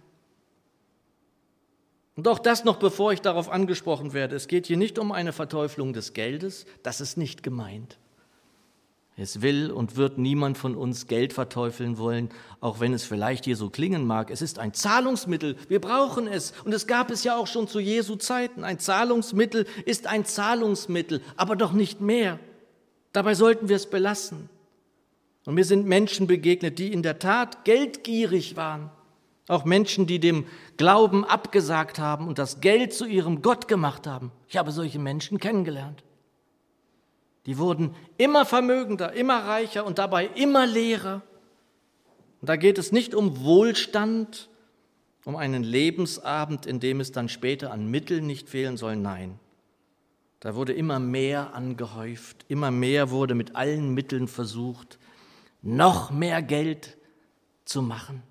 Und 2.17 2.27
auch 2.29 2.39
das 2.39 2.65
noch, 2.65 2.79
bevor 2.79 3.13
ich 3.13 3.21
darauf 3.21 3.51
angesprochen 3.51 4.15
werde. 4.15 4.35
Es 4.35 4.49
geht 4.49 4.67
hier 4.67 4.79
nicht 4.79 4.99
um 4.99 5.13
eine 5.13 5.33
Verteuflung 5.33 5.93
des 5.93 6.13
Geldes, 6.13 6.65
das 6.83 7.01
ist 7.01 7.17
nicht 7.17 7.43
gemeint. 7.43 7.99
Es 9.19 9.41
will 9.41 9.71
und 9.71 9.97
wird 9.97 10.19
niemand 10.19 10.59
von 10.59 10.75
uns 10.75 11.07
Geld 11.07 11.33
verteufeln 11.33 11.97
wollen, 11.97 12.29
auch 12.61 12.81
wenn 12.81 12.93
es 12.93 13.05
vielleicht 13.05 13.47
hier 13.47 13.57
so 13.57 13.71
klingen 13.71 14.07
mag. 14.07 14.31
Es 14.31 14.43
ist 14.43 14.59
ein 14.59 14.75
Zahlungsmittel. 14.75 15.57
Wir 15.69 15.81
brauchen 15.81 16.27
es. 16.27 16.53
Und 16.67 16.75
es 16.75 16.87
gab 16.87 17.11
es 17.11 17.25
ja 17.25 17.35
auch 17.35 17.47
schon 17.47 17.67
zu 17.67 17.81
Jesu 17.81 18.17
Zeiten. 18.17 18.63
Ein 18.63 18.79
Zahlungsmittel 18.79 19.67
ist 19.87 20.07
ein 20.07 20.27
Zahlungsmittel, 20.27 21.23
aber 21.39 21.57
doch 21.57 21.73
nicht 21.73 22.03
mehr. 22.03 22.39
Dabei 23.13 23.35
sollten 23.35 23.71
wir 23.71 23.77
es 23.77 23.89
belassen. 23.89 24.51
Und 25.47 25.55
mir 25.55 25.65
sind 25.65 25.87
Menschen 25.87 26.27
begegnet, 26.27 26.79
die 26.79 26.93
in 26.93 27.03
der 27.03 27.19
Tat 27.19 27.65
geldgierig 27.65 28.57
waren. 28.57 28.91
Auch 29.49 29.65
Menschen, 29.65 30.07
die 30.07 30.19
dem 30.19 30.45
Glauben 30.77 31.25
abgesagt 31.25 31.99
haben 31.99 32.29
und 32.29 32.39
das 32.39 32.61
Geld 32.61 32.93
zu 32.93 33.07
ihrem 33.07 33.41
Gott 33.41 33.67
gemacht 33.67 34.07
haben. 34.07 34.31
Ich 34.49 34.59
habe 34.59 34.73
solche 34.73 34.99
Menschen 34.99 35.39
kennengelernt. 35.39 36.03
Die 37.47 37.59
wurden 37.59 37.95
immer 38.19 38.45
vermögender, 38.45 39.13
immer 39.13 39.39
reicher 39.45 39.87
und 39.87 39.99
dabei 39.99 40.27
immer 40.35 40.67
leerer. 40.67 41.23
Und 42.41 42.49
da 42.49 42.57
geht 42.57 42.79
es 42.79 42.93
nicht 42.93 43.15
um 43.15 43.45
Wohlstand, 43.45 44.49
um 45.25 45.37
einen 45.37 45.63
Lebensabend, 45.63 46.67
in 46.67 46.81
dem 46.81 47.01
es 47.01 47.13
dann 47.13 47.29
später 47.29 47.73
an 47.73 47.89
Mitteln 47.89 48.27
nicht 48.27 48.49
fehlen 48.49 48.77
soll. 48.77 48.97
Nein, 48.97 49.39
da 50.41 50.55
wurde 50.55 50.73
immer 50.73 50.99
mehr 50.99 51.55
angehäuft, 51.55 52.45
immer 52.49 52.71
mehr 52.71 53.11
wurde 53.11 53.35
mit 53.35 53.57
allen 53.57 53.95
Mitteln 53.95 54.29
versucht, 54.29 54.99
noch 55.63 56.11
mehr 56.11 56.43
Geld 56.43 56.97
zu 57.65 57.83
machen. 57.83 58.23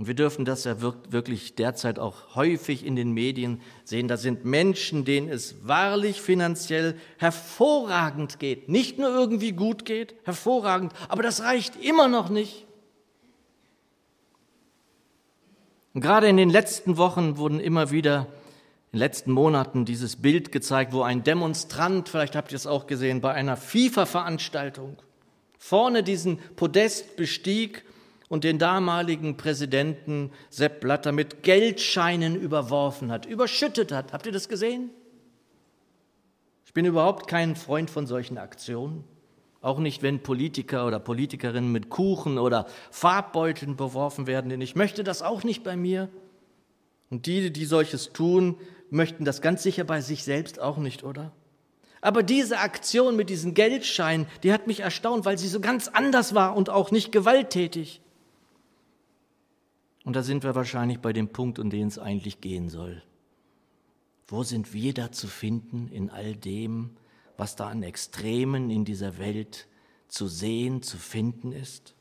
Und 0.00 0.06
wir 0.06 0.14
dürfen 0.14 0.46
das 0.46 0.64
ja 0.64 0.80
wirklich 0.80 1.56
derzeit 1.56 1.98
auch 1.98 2.34
häufig 2.34 2.86
in 2.86 2.96
den 2.96 3.12
Medien 3.12 3.60
sehen. 3.84 4.08
Da 4.08 4.16
sind 4.16 4.46
Menschen, 4.46 5.04
denen 5.04 5.28
es 5.28 5.56
wahrlich 5.66 6.22
finanziell 6.22 6.96
hervorragend 7.18 8.38
geht. 8.38 8.70
Nicht 8.70 8.98
nur 8.98 9.10
irgendwie 9.10 9.52
gut 9.52 9.84
geht, 9.84 10.14
hervorragend, 10.24 10.94
aber 11.10 11.22
das 11.22 11.42
reicht 11.42 11.76
immer 11.84 12.08
noch 12.08 12.30
nicht. 12.30 12.64
Und 15.92 16.00
gerade 16.00 16.28
in 16.28 16.38
den 16.38 16.48
letzten 16.48 16.96
Wochen 16.96 17.36
wurden 17.36 17.60
immer 17.60 17.90
wieder, 17.90 18.20
in 18.92 18.96
den 18.96 19.00
letzten 19.00 19.32
Monaten 19.32 19.84
dieses 19.84 20.16
Bild 20.16 20.50
gezeigt, 20.50 20.94
wo 20.94 21.02
ein 21.02 21.24
Demonstrant, 21.24 22.08
vielleicht 22.08 22.36
habt 22.36 22.52
ihr 22.52 22.56
es 22.56 22.66
auch 22.66 22.86
gesehen, 22.86 23.20
bei 23.20 23.34
einer 23.34 23.58
FIFA-Veranstaltung 23.58 24.96
vorne 25.58 26.02
diesen 26.02 26.38
Podest 26.56 27.16
bestieg 27.16 27.84
und 28.30 28.44
den 28.44 28.60
damaligen 28.60 29.36
Präsidenten 29.36 30.30
Sepp 30.50 30.80
Blatter 30.80 31.10
mit 31.10 31.42
Geldscheinen 31.42 32.40
überworfen 32.40 33.10
hat, 33.10 33.26
überschüttet 33.26 33.90
hat. 33.90 34.12
Habt 34.12 34.24
ihr 34.24 34.30
das 34.32 34.48
gesehen? 34.48 34.90
Ich 36.64 36.72
bin 36.72 36.84
überhaupt 36.84 37.26
kein 37.26 37.56
Freund 37.56 37.90
von 37.90 38.06
solchen 38.06 38.38
Aktionen. 38.38 39.02
Auch 39.60 39.80
nicht, 39.80 40.02
wenn 40.02 40.22
Politiker 40.22 40.86
oder 40.86 41.00
Politikerinnen 41.00 41.72
mit 41.72 41.90
Kuchen 41.90 42.38
oder 42.38 42.66
Farbbeuteln 42.92 43.74
beworfen 43.74 44.28
werden, 44.28 44.48
denn 44.48 44.60
ich 44.60 44.76
möchte 44.76 45.02
das 45.02 45.22
auch 45.22 45.42
nicht 45.42 45.64
bei 45.64 45.74
mir. 45.74 46.08
Und 47.10 47.26
die, 47.26 47.52
die 47.52 47.64
solches 47.64 48.12
tun, 48.12 48.56
möchten 48.90 49.24
das 49.24 49.42
ganz 49.42 49.64
sicher 49.64 49.82
bei 49.82 50.00
sich 50.00 50.22
selbst 50.22 50.60
auch 50.60 50.76
nicht, 50.76 51.02
oder? 51.02 51.32
Aber 52.00 52.22
diese 52.22 52.58
Aktion 52.58 53.16
mit 53.16 53.28
diesen 53.28 53.54
Geldscheinen, 53.54 54.28
die 54.44 54.52
hat 54.52 54.68
mich 54.68 54.80
erstaunt, 54.80 55.24
weil 55.24 55.36
sie 55.36 55.48
so 55.48 55.58
ganz 55.58 55.88
anders 55.88 56.32
war 56.32 56.56
und 56.56 56.70
auch 56.70 56.92
nicht 56.92 57.10
gewalttätig. 57.10 58.00
Und 60.04 60.16
da 60.16 60.22
sind 60.22 60.44
wir 60.44 60.54
wahrscheinlich 60.54 61.00
bei 61.00 61.12
dem 61.12 61.28
Punkt, 61.28 61.58
um 61.58 61.70
den 61.70 61.88
es 61.88 61.98
eigentlich 61.98 62.40
gehen 62.40 62.68
soll. 62.68 63.02
Wo 64.28 64.42
sind 64.42 64.72
wir 64.72 64.94
da 64.94 65.12
zu 65.12 65.26
finden 65.26 65.88
in 65.88 66.08
all 66.10 66.34
dem, 66.34 66.90
was 67.36 67.56
da 67.56 67.68
an 67.68 67.82
Extremen 67.82 68.70
in 68.70 68.84
dieser 68.84 69.18
Welt 69.18 69.66
zu 70.08 70.28
sehen, 70.28 70.82
zu 70.82 70.98
finden 70.98 71.52
ist? 71.52 71.94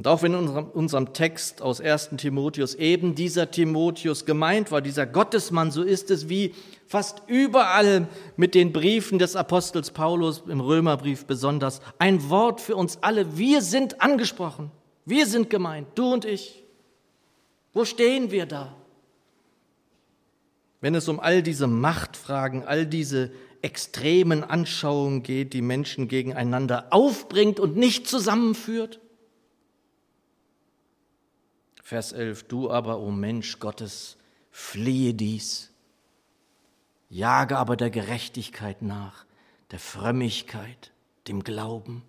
Und 0.00 0.06
auch 0.06 0.22
wenn 0.22 0.32
in 0.32 0.48
unserem, 0.48 1.12
Text 1.12 1.60
aus 1.60 1.78
1. 1.78 2.12
Timotheus 2.16 2.74
eben 2.74 3.14
dieser 3.14 3.50
Timotheus 3.50 4.24
gemeint 4.24 4.72
war, 4.72 4.80
dieser 4.80 5.04
Gottesmann, 5.04 5.70
so 5.70 5.82
ist 5.82 6.10
es 6.10 6.30
wie 6.30 6.54
fast 6.86 7.22
überall 7.26 8.08
mit 8.36 8.54
den 8.54 8.72
Briefen 8.72 9.18
des 9.18 9.36
Apostels 9.36 9.90
Paulus, 9.90 10.42
im 10.48 10.60
Römerbrief 10.60 11.26
besonders, 11.26 11.82
ein 11.98 12.30
Wort 12.30 12.62
für 12.62 12.76
uns 12.76 13.02
alle. 13.02 13.36
Wir 13.36 13.60
sind 13.60 14.00
angesprochen. 14.00 14.70
Wir 15.10 15.26
sind 15.26 15.50
gemeint, 15.50 15.88
du 15.96 16.12
und 16.12 16.24
ich. 16.24 16.62
Wo 17.72 17.84
stehen 17.84 18.30
wir 18.30 18.46
da? 18.46 18.76
Wenn 20.80 20.94
es 20.94 21.08
um 21.08 21.18
all 21.18 21.42
diese 21.42 21.66
Machtfragen, 21.66 22.62
all 22.62 22.86
diese 22.86 23.32
extremen 23.60 24.44
Anschauungen 24.44 25.24
geht, 25.24 25.52
die 25.52 25.62
Menschen 25.62 26.06
gegeneinander 26.06 26.86
aufbringt 26.90 27.58
und 27.58 27.76
nicht 27.76 28.06
zusammenführt? 28.06 29.00
Vers 31.82 32.12
11, 32.12 32.44
du 32.44 32.70
aber, 32.70 33.00
o 33.00 33.06
oh 33.06 33.10
Mensch 33.10 33.58
Gottes, 33.58 34.16
fliehe 34.52 35.12
dies, 35.12 35.72
jage 37.08 37.58
aber 37.58 37.76
der 37.76 37.90
Gerechtigkeit 37.90 38.80
nach, 38.80 39.26
der 39.72 39.80
Frömmigkeit, 39.80 40.92
dem 41.26 41.42
Glauben, 41.42 42.04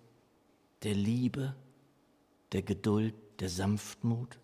der 0.84 0.94
Liebe, 0.94 1.56
der 2.52 2.62
Geduld, 2.62 3.14
der 3.40 3.48
Sanftmut? 3.48 4.38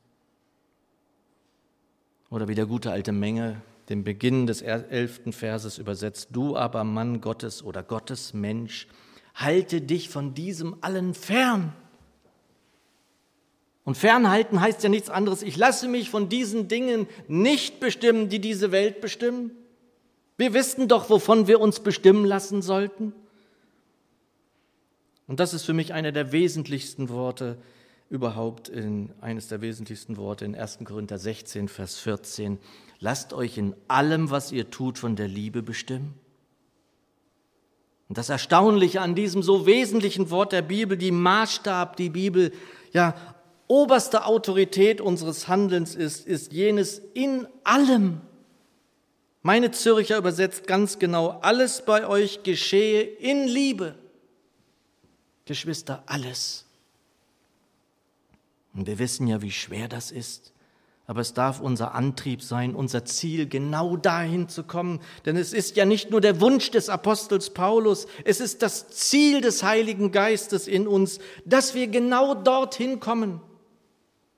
Oder 2.30 2.48
wie 2.48 2.54
der 2.54 2.66
gute 2.66 2.90
alte 2.90 3.12
Menge 3.12 3.62
dem 3.88 4.04
Beginn 4.04 4.46
des 4.46 4.60
elften 4.60 5.32
Verses 5.32 5.78
übersetzt, 5.78 6.28
du 6.32 6.56
aber 6.56 6.84
Mann 6.84 7.20
Gottes 7.20 7.62
oder 7.62 7.82
Gottes 7.82 8.34
Mensch, 8.34 8.86
halte 9.34 9.80
dich 9.80 10.10
von 10.10 10.34
diesem 10.34 10.76
allen 10.82 11.14
fern. 11.14 11.72
Und 13.84 13.96
fernhalten 13.96 14.60
heißt 14.60 14.82
ja 14.82 14.90
nichts 14.90 15.08
anderes, 15.08 15.42
ich 15.42 15.56
lasse 15.56 15.88
mich 15.88 16.10
von 16.10 16.28
diesen 16.28 16.68
Dingen 16.68 17.06
nicht 17.28 17.80
bestimmen, 17.80 18.28
die 18.28 18.40
diese 18.40 18.72
Welt 18.72 19.00
bestimmen. 19.00 19.52
Wir 20.36 20.52
wissen 20.52 20.88
doch, 20.88 21.08
wovon 21.08 21.46
wir 21.46 21.58
uns 21.58 21.80
bestimmen 21.80 22.26
lassen 22.26 22.60
sollten. 22.60 23.14
Und 25.26 25.40
das 25.40 25.54
ist 25.54 25.64
für 25.64 25.72
mich 25.72 25.94
einer 25.94 26.12
der 26.12 26.32
wesentlichsten 26.32 27.08
Worte 27.08 27.56
überhaupt, 28.10 28.68
in, 28.68 29.12
eines 29.20 29.48
der 29.48 29.60
wesentlichsten 29.60 30.16
Worte 30.16 30.44
in 30.44 30.54
1. 30.54 30.78
Korinther 30.84 31.18
16, 31.18 31.68
Vers 31.68 31.98
14. 31.98 32.58
Lasst 33.00 33.32
euch 33.32 33.58
in 33.58 33.74
allem, 33.86 34.30
was 34.30 34.50
ihr 34.50 34.70
tut, 34.70 34.98
von 34.98 35.14
der 35.14 35.28
Liebe 35.28 35.62
bestimmen. 35.62 36.14
Und 38.08 38.16
das 38.16 38.30
Erstaunliche 38.30 39.02
an 39.02 39.14
diesem 39.14 39.42
so 39.42 39.66
wesentlichen 39.66 40.30
Wort 40.30 40.52
der 40.52 40.62
Bibel, 40.62 40.96
die 40.96 41.10
Maßstab, 41.10 41.96
die 41.96 42.08
Bibel 42.08 42.52
ja 42.92 43.14
oberste 43.66 44.24
Autorität 44.24 45.02
unseres 45.02 45.46
Handelns 45.46 45.94
ist, 45.94 46.26
ist 46.26 46.52
jenes 46.54 47.02
in 47.12 47.46
allem. 47.64 48.22
Meine 49.42 49.70
Zürcher 49.70 50.16
übersetzt 50.16 50.66
ganz 50.66 50.98
genau, 50.98 51.38
alles 51.42 51.84
bei 51.84 52.06
euch 52.06 52.42
geschehe 52.42 53.02
in 53.02 53.46
Liebe. 53.46 53.94
Geschwister, 55.44 56.02
alles. 56.06 56.67
Und 58.78 58.87
wir 58.87 58.99
wissen 58.99 59.26
ja, 59.26 59.42
wie 59.42 59.50
schwer 59.50 59.88
das 59.88 60.11
ist. 60.11 60.52
Aber 61.06 61.20
es 61.20 61.35
darf 61.35 61.61
unser 61.61 61.94
Antrieb 61.94 62.42
sein, 62.42 62.75
unser 62.75 63.04
Ziel, 63.04 63.49
genau 63.49 63.97
dahin 63.97 64.49
zu 64.49 64.62
kommen. 64.62 65.00
Denn 65.26 65.37
es 65.37 65.52
ist 65.52 65.76
ja 65.76 65.85
nicht 65.85 66.11
nur 66.11 66.20
der 66.20 66.40
Wunsch 66.40 66.70
des 66.70 66.88
Apostels 66.88 67.50
Paulus, 67.50 68.06
es 68.25 68.40
ist 68.40 68.62
das 68.62 68.88
Ziel 68.88 69.40
des 69.40 69.62
Heiligen 69.62 70.12
Geistes 70.12 70.68
in 70.68 70.87
uns, 70.87 71.18
dass 71.44 71.75
wir 71.75 71.88
genau 71.88 72.35
dorthin 72.35 73.00
kommen 73.00 73.40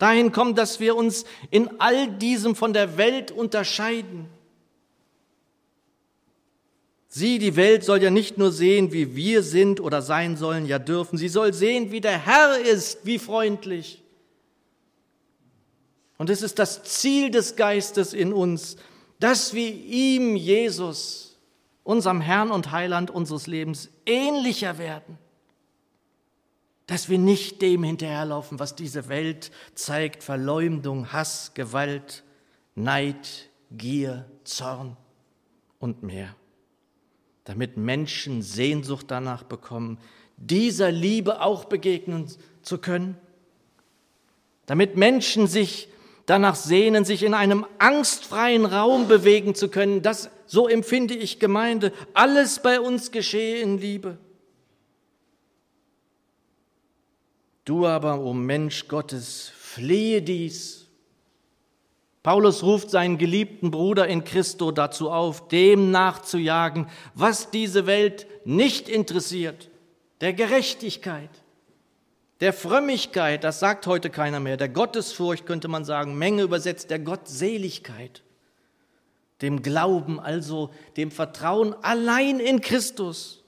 dahin 0.00 0.32
kommen, 0.32 0.54
dass 0.54 0.80
wir 0.80 0.96
uns 0.96 1.24
in 1.50 1.78
all 1.78 2.10
diesem 2.10 2.56
von 2.56 2.72
der 2.72 2.96
Welt 2.96 3.30
unterscheiden. 3.30 4.28
Sie, 7.06 7.38
die 7.38 7.56
Welt 7.56 7.84
soll 7.84 8.02
ja 8.02 8.10
nicht 8.10 8.38
nur 8.38 8.52
sehen, 8.52 8.92
wie 8.92 9.14
wir 9.14 9.42
sind 9.42 9.80
oder 9.80 10.00
sein 10.00 10.36
sollen, 10.36 10.64
ja 10.64 10.78
dürfen. 10.78 11.18
Sie 11.18 11.28
soll 11.28 11.52
sehen, 11.52 11.90
wie 11.90 12.00
der 12.00 12.24
Herr 12.24 12.58
ist, 12.60 13.04
wie 13.04 13.18
freundlich. 13.18 14.02
Und 16.20 16.28
es 16.28 16.42
ist 16.42 16.58
das 16.58 16.82
Ziel 16.82 17.30
des 17.30 17.56
Geistes 17.56 18.12
in 18.12 18.34
uns, 18.34 18.76
dass 19.20 19.54
wir 19.54 19.72
ihm, 19.72 20.36
Jesus, 20.36 21.38
unserem 21.82 22.20
Herrn 22.20 22.50
und 22.50 22.72
Heiland 22.72 23.10
unseres 23.10 23.46
Lebens, 23.46 23.88
ähnlicher 24.04 24.76
werden. 24.76 25.16
Dass 26.86 27.08
wir 27.08 27.16
nicht 27.16 27.62
dem 27.62 27.84
hinterherlaufen, 27.84 28.58
was 28.58 28.76
diese 28.76 29.08
Welt 29.08 29.50
zeigt, 29.74 30.22
Verleumdung, 30.22 31.10
Hass, 31.10 31.52
Gewalt, 31.54 32.22
Neid, 32.74 33.48
Gier, 33.70 34.26
Zorn 34.44 34.98
und 35.78 36.02
mehr, 36.02 36.36
damit 37.44 37.78
Menschen 37.78 38.42
Sehnsucht 38.42 39.06
danach 39.08 39.44
bekommen, 39.44 39.96
dieser 40.36 40.92
Liebe 40.92 41.40
auch 41.40 41.64
begegnen 41.64 42.30
zu 42.60 42.76
können, 42.76 43.16
damit 44.66 44.98
Menschen 44.98 45.46
sich 45.46 45.88
danach 46.30 46.54
sehnen, 46.54 47.04
sich 47.04 47.24
in 47.24 47.34
einem 47.34 47.66
angstfreien 47.78 48.64
Raum 48.64 49.08
bewegen 49.08 49.56
zu 49.56 49.68
können, 49.68 50.00
das, 50.00 50.30
so 50.46 50.68
empfinde 50.68 51.14
ich 51.14 51.40
Gemeinde, 51.40 51.92
alles 52.14 52.62
bei 52.62 52.80
uns 52.80 53.10
geschehe 53.10 53.60
in 53.60 53.78
Liebe. 53.78 54.16
Du 57.64 57.84
aber, 57.84 58.20
o 58.20 58.30
oh 58.30 58.32
Mensch 58.32 58.86
Gottes, 58.86 59.50
flehe 59.56 60.22
dies. 60.22 60.86
Paulus 62.22 62.62
ruft 62.62 62.90
seinen 62.90 63.18
geliebten 63.18 63.72
Bruder 63.72 64.06
in 64.06 64.22
Christo 64.22 64.70
dazu 64.70 65.10
auf, 65.10 65.48
dem 65.48 65.90
nachzujagen, 65.90 66.86
was 67.14 67.50
diese 67.50 67.86
Welt 67.86 68.28
nicht 68.44 68.88
interessiert, 68.88 69.68
der 70.20 70.32
Gerechtigkeit, 70.32 71.30
der 72.40 72.52
Frömmigkeit, 72.52 73.44
das 73.44 73.60
sagt 73.60 73.86
heute 73.86 74.08
keiner 74.08 74.40
mehr, 74.40 74.56
der 74.56 74.68
Gottesfurcht 74.68 75.46
könnte 75.46 75.68
man 75.68 75.84
sagen, 75.84 76.16
Menge 76.16 76.42
übersetzt, 76.42 76.90
der 76.90 76.98
Gottseligkeit, 76.98 78.22
dem 79.42 79.62
Glauben, 79.62 80.18
also 80.18 80.70
dem 80.96 81.10
Vertrauen 81.10 81.74
allein 81.82 82.40
in 82.40 82.60
Christus, 82.60 83.44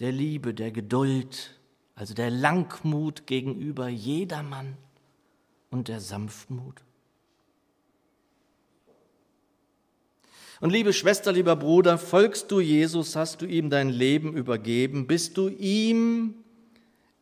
der 0.00 0.10
Liebe, 0.10 0.54
der 0.54 0.72
Geduld, 0.72 1.58
also 1.94 2.14
der 2.14 2.30
Langmut 2.30 3.26
gegenüber 3.26 3.88
jedermann 3.88 4.76
und 5.70 5.86
der 5.86 6.00
Sanftmut. 6.00 6.82
Und 10.60 10.70
liebe 10.70 10.92
Schwester, 10.92 11.30
lieber 11.32 11.56
Bruder, 11.56 11.98
folgst 11.98 12.50
du 12.50 12.58
Jesus, 12.58 13.16
hast 13.16 13.42
du 13.42 13.46
ihm 13.46 13.70
dein 13.70 13.88
Leben 13.88 14.36
übergeben, 14.36 15.06
bist 15.06 15.36
du 15.36 15.48
ihm 15.48 16.43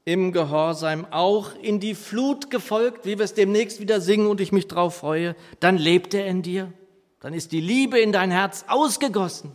im 0.04 0.32
Gehorsam 0.32 1.06
auch 1.10 1.54
in 1.60 1.78
die 1.78 1.94
Flut 1.94 2.50
gefolgt, 2.50 3.06
wie 3.06 3.18
wir 3.18 3.24
es 3.24 3.34
demnächst 3.34 3.80
wieder 3.80 4.00
singen 4.00 4.26
und 4.26 4.40
ich 4.40 4.52
mich 4.52 4.66
drauf 4.66 4.96
freue, 4.96 5.36
dann 5.60 5.78
lebt 5.78 6.14
er 6.14 6.26
in 6.26 6.42
dir, 6.42 6.72
dann 7.20 7.34
ist 7.34 7.52
die 7.52 7.60
Liebe 7.60 8.00
in 8.00 8.12
dein 8.12 8.30
Herz 8.30 8.64
ausgegossen. 8.66 9.52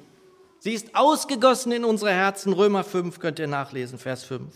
Sie 0.59 0.73
ist 0.73 0.95
ausgegossen 0.95 1.71
in 1.71 1.85
unsere 1.85 2.11
Herzen. 2.11 2.53
Römer 2.53 2.83
5 2.83 3.19
könnt 3.19 3.39
ihr 3.39 3.47
nachlesen, 3.47 3.99
Vers 3.99 4.23
5. 4.23 4.53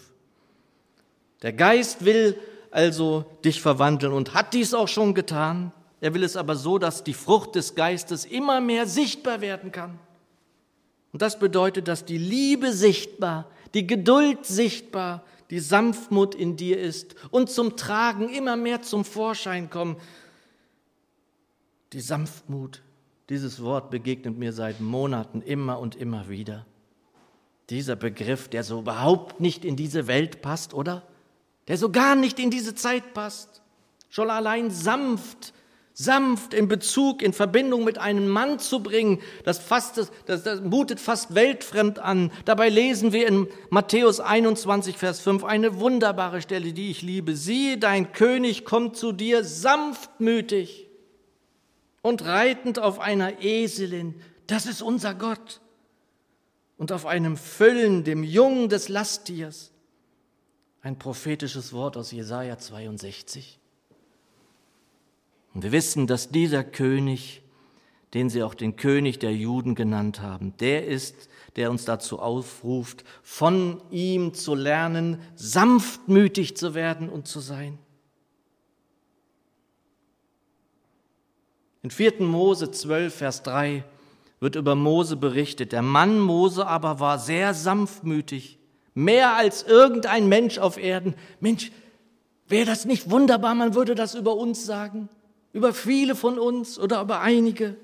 Der 1.42 1.54
Geist 1.54 2.06
will 2.06 2.40
also 2.72 3.26
dich 3.44 3.62
verwandeln 3.62 4.14
und 4.14 4.34
hat 4.34 4.54
dies 4.54 4.74
auch 4.74 4.88
schon 4.88 5.14
getan. 5.14 5.72
Er 6.00 6.14
will 6.14 6.24
es 6.24 6.38
aber 6.38 6.56
so, 6.56 6.78
dass 6.78 7.04
die 7.04 7.14
Frucht 7.14 7.56
des 7.56 7.76
Geistes 7.76 8.26
immer 8.26 8.62
mehr 8.62 8.88
sichtbar 8.88 9.42
werden 9.42 9.72
kann. 9.72 10.00
Und 11.12 11.22
das 11.22 11.38
bedeutet, 11.38 11.88
dass 11.88 12.06
die 12.06 12.18
Liebe 12.18 12.72
sichtbar, 12.72 13.50
die 13.74 13.86
Geduld 13.86 14.46
sichtbar, 14.46 15.24
die 15.52 15.60
Sanftmut 15.60 16.34
in 16.34 16.58
dir 16.58 16.80
ist 16.80 17.16
und 17.30 17.50
zum 17.50 17.78
Tragen 17.78 18.30
immer 18.30 18.56
mehr 18.58 18.82
zum 18.82 19.06
Vorschein 19.06 19.70
kommen. 19.70 19.98
Die 21.94 22.02
Sanftmut, 22.02 22.82
dieses 23.30 23.62
Wort 23.62 23.92
begegnet 23.92 24.38
mir 24.38 24.54
seit 24.54 24.82
Monaten 24.82 25.42
immer 25.42 25.80
und 25.80 25.96
immer 25.96 26.30
wieder. 26.30 26.66
Dieser 27.70 27.96
Begriff, 27.96 28.48
der 28.48 28.64
so 28.64 28.80
überhaupt 28.80 29.40
nicht 29.40 29.64
in 29.64 29.76
diese 29.76 30.08
Welt 30.08 30.42
passt, 30.42 30.74
oder? 30.74 31.04
der 31.68 31.78
so 31.78 31.90
gar 31.90 32.16
nicht 32.16 32.40
in 32.40 32.50
diese 32.50 32.76
Zeit 32.76 33.14
passt. 33.14 33.62
Schon 34.10 34.30
allein 34.30 34.72
sanft, 34.72 35.54
sanft 36.04 36.54
in 36.54 36.68
Bezug, 36.68 37.22
in 37.22 37.34
Verbindung 37.34 37.84
mit 37.84 37.98
einem 37.98 38.28
Mann 38.28 38.60
zu 38.60 38.82
bringen, 38.82 39.22
das, 39.44 39.60
fast, 39.60 39.98
das, 39.98 40.44
das 40.44 40.62
mutet 40.62 41.00
fast 41.00 41.36
weltfremd 41.36 42.00
an. 42.00 42.32
Dabei 42.46 42.70
lesen 42.70 43.14
wir 43.14 43.28
in 43.28 43.48
Matthäus 43.70 44.20
21, 44.20 44.98
Vers 44.98 45.20
5 45.22 45.44
eine 45.44 45.80
wunderbare 45.80 46.42
Stelle, 46.42 46.74
die 46.74 46.92
ich 46.92 47.02
liebe. 47.02 47.36
Siehe, 47.36 47.78
dein 47.78 48.12
König 48.12 48.66
kommt 48.66 48.98
zu 48.98 49.12
dir 49.12 49.44
sanftmütig 49.44 50.88
und 52.02 52.26
reitend 52.26 52.80
auf 52.80 53.00
einer 53.00 53.42
Eselin. 53.42 54.16
Das 54.48 54.66
ist 54.66 54.82
unser 54.82 55.14
Gott. 55.14 55.62
Und 56.78 56.92
auf 56.92 57.06
einem 57.06 57.38
Füllen, 57.38 58.04
dem 58.04 58.24
Jungen 58.24 58.68
des 58.68 58.90
Lasttiers 58.90 59.72
ein 60.82 60.98
prophetisches 60.98 61.74
Wort 61.74 61.96
aus 61.96 62.12
Jesaja 62.12 62.58
62. 62.58 63.61
Und 65.54 65.64
wir 65.64 65.72
wissen, 65.72 66.08
dass 66.08 66.30
dieser 66.30 66.64
König, 66.64 67.42
den 68.14 68.30
sie 68.30 68.44
auch 68.44 68.54
den 68.54 68.76
König 68.76 69.20
der 69.20 69.34
Juden 69.34 69.76
genannt 69.76 70.22
haben, 70.22 70.56
der 70.60 70.88
ist, 70.88 71.30
der 71.56 71.70
uns 71.70 71.86
dazu 71.86 72.20
aufruft, 72.20 73.04
von 73.24 73.82
ihm 73.92 74.34
zu 74.34 74.56
lernen, 74.56 75.20
sanftmütig 75.36 76.56
zu 76.56 76.74
werden 76.74 77.10
und 77.10 77.28
zu 77.28 77.40
sein. 77.40 77.78
In 81.84 81.92
4. 81.92 82.22
Mose 82.22 82.72
12, 82.72 83.14
Vers 83.14 83.44
3 83.44 83.84
wird 84.40 84.56
über 84.56 84.76
Mose 84.76 85.18
berichtet. 85.18 85.72
Der 85.72 85.82
Mann 85.82 86.20
Mose 86.20 86.66
aber 86.66 87.00
war 87.00 87.20
sehr 87.20 87.54
sanftmütig 87.54 88.60
Mehr 88.94 89.36
als 89.36 89.64
irgendein 89.64 90.28
Mensch 90.28 90.58
auf 90.58 90.78
Erden. 90.78 91.16
Mensch, 91.40 91.72
wäre 92.48 92.66
das 92.66 92.86
nicht 92.86 93.10
wunderbar, 93.10 93.56
man 93.56 93.74
würde 93.74 93.96
das 93.96 94.16
über 94.16 94.36
uns 94.36 94.66
sagen? 94.66 95.08
Über 95.54 95.74
viele 95.74 96.16
von 96.16 96.40
uns 96.40 96.80
oder 96.80 97.02
über 97.02 97.22
einige? 97.22 97.76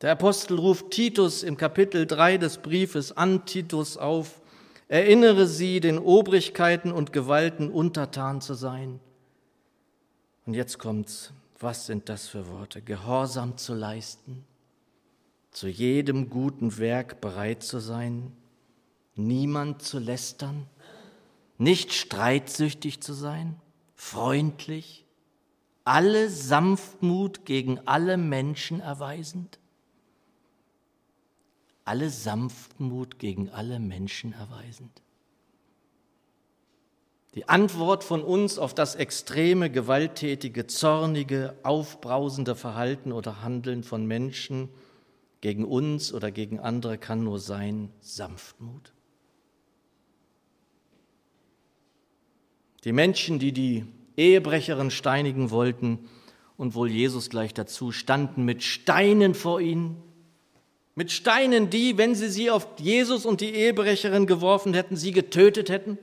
Der 0.00 0.12
Apostel 0.12 0.58
ruft 0.58 0.90
Titus 0.90 1.42
im 1.42 1.56
Kapitel 1.56 2.06
3 2.06 2.38
des 2.38 2.58
Briefes 2.58 3.16
an 3.16 3.44
Titus 3.46 3.96
auf, 3.96 4.40
erinnere 4.86 5.46
sie, 5.46 5.80
den 5.80 5.98
Obrigkeiten 5.98 6.92
und 6.92 7.12
Gewalten 7.12 7.70
untertan 7.70 8.40
zu 8.40 8.54
sein. 8.54 9.00
Und 10.46 10.54
jetzt 10.54 10.78
kommt's. 10.78 11.32
Was 11.60 11.86
sind 11.86 12.08
das 12.08 12.28
für 12.28 12.48
Worte? 12.48 12.80
Gehorsam 12.80 13.56
zu 13.56 13.74
leisten, 13.74 14.44
zu 15.50 15.66
jedem 15.66 16.30
guten 16.30 16.78
Werk 16.78 17.20
bereit 17.20 17.64
zu 17.64 17.80
sein, 17.80 18.32
niemand 19.16 19.82
zu 19.82 19.98
lästern, 19.98 20.66
nicht 21.58 21.92
streitsüchtig 21.92 23.00
zu 23.00 23.12
sein, 23.12 23.56
freundlich, 23.98 25.04
alle 25.84 26.30
Sanftmut 26.30 27.44
gegen 27.44 27.80
alle 27.86 28.16
Menschen 28.16 28.80
erweisend? 28.80 29.58
Alle 31.84 32.08
Sanftmut 32.08 33.18
gegen 33.18 33.50
alle 33.50 33.80
Menschen 33.80 34.32
erweisend. 34.32 35.02
Die 37.34 37.48
Antwort 37.48 38.04
von 38.04 38.22
uns 38.22 38.58
auf 38.58 38.74
das 38.74 38.94
extreme, 38.94 39.70
gewalttätige, 39.70 40.66
zornige, 40.66 41.54
aufbrausende 41.62 42.54
Verhalten 42.54 43.12
oder 43.12 43.42
Handeln 43.42 43.82
von 43.82 44.06
Menschen 44.06 44.68
gegen 45.40 45.64
uns 45.64 46.12
oder 46.12 46.30
gegen 46.30 46.60
andere 46.60 46.98
kann 46.98 47.24
nur 47.24 47.38
sein 47.38 47.92
Sanftmut. 48.00 48.92
Die 52.88 52.92
Menschen, 52.94 53.38
die 53.38 53.52
die 53.52 53.84
Ehebrecherin 54.16 54.90
steinigen 54.90 55.50
wollten 55.50 56.08
und 56.56 56.74
wohl 56.74 56.90
Jesus 56.90 57.28
gleich 57.28 57.52
dazu, 57.52 57.92
standen 57.92 58.46
mit 58.46 58.62
Steinen 58.62 59.34
vor 59.34 59.60
ihnen. 59.60 60.02
Mit 60.94 61.12
Steinen, 61.12 61.68
die, 61.68 61.98
wenn 61.98 62.14
sie 62.14 62.30
sie 62.30 62.50
auf 62.50 62.66
Jesus 62.78 63.26
und 63.26 63.42
die 63.42 63.50
Ehebrecherin 63.50 64.24
geworfen 64.24 64.72
hätten, 64.72 64.96
sie 64.96 65.12
getötet 65.12 65.68
hätten. 65.68 65.98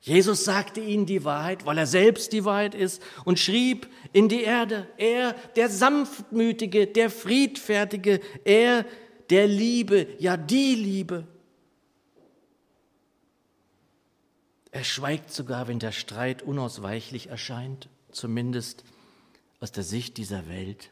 Jesus 0.00 0.42
sagte 0.42 0.80
ihnen 0.80 1.06
die 1.06 1.22
Wahrheit, 1.22 1.64
weil 1.66 1.78
er 1.78 1.86
selbst 1.86 2.32
die 2.32 2.44
Wahrheit 2.44 2.74
ist 2.74 3.00
und 3.24 3.38
schrieb 3.38 3.86
in 4.12 4.28
die 4.28 4.42
Erde, 4.42 4.88
er, 4.96 5.36
der 5.54 5.68
sanftmütige, 5.68 6.88
der 6.88 7.10
friedfertige, 7.10 8.18
er, 8.44 8.84
der 9.30 9.46
Liebe, 9.46 10.08
ja 10.18 10.36
die 10.36 10.74
Liebe. 10.74 11.28
Er 14.74 14.82
schweigt 14.82 15.32
sogar, 15.32 15.68
wenn 15.68 15.78
der 15.78 15.92
Streit 15.92 16.42
unausweichlich 16.42 17.28
erscheint, 17.28 17.88
zumindest 18.10 18.82
aus 19.60 19.70
der 19.70 19.84
Sicht 19.84 20.16
dieser 20.16 20.48
Welt. 20.48 20.90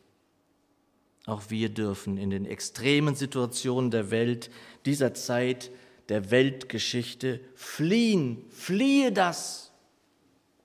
Auch 1.26 1.42
wir 1.48 1.68
dürfen 1.68 2.16
in 2.16 2.30
den 2.30 2.46
extremen 2.46 3.16
Situationen 3.16 3.90
der 3.90 4.12
Welt, 4.12 4.52
dieser 4.86 5.14
Zeit, 5.14 5.72
der 6.08 6.30
Weltgeschichte 6.30 7.40
fliehen. 7.56 8.44
Fliehe 8.50 9.10
das. 9.10 9.72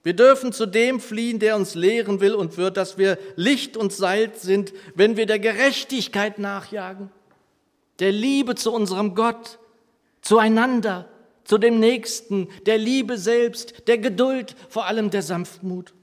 Wir 0.03 0.13
dürfen 0.13 0.53
zu 0.53 0.67
dem 0.67 0.99
fliehen, 0.99 1.39
der 1.39 1.56
uns 1.56 1.73
lehren 1.73 2.19
will 2.19 2.36
und 2.36 2.56
wird, 2.58 2.77
dass 2.77 2.99
wir 2.99 3.17
Licht 3.36 3.77
und 3.77 3.91
Salz 3.91 4.43
sind, 4.43 4.73
wenn 4.93 5.17
wir 5.17 5.25
der 5.25 5.39
Gerechtigkeit 5.39 6.38
nachjagen, 6.38 7.10
der 7.97 8.12
Liebe 8.12 8.53
zu 8.53 8.71
unserem 8.71 9.15
Gott, 9.15 9.58
zueinander, 10.21 11.10
zu 11.47 11.57
dem 11.57 11.79
Nächsten, 11.79 12.49
der 12.65 12.77
Liebe 12.77 13.17
selbst, 13.17 13.88
der 13.88 13.97
Geduld, 13.97 14.53
vor 14.67 14.86
allem 14.86 15.10
der 15.10 15.21
Sanftmut. 15.21 15.93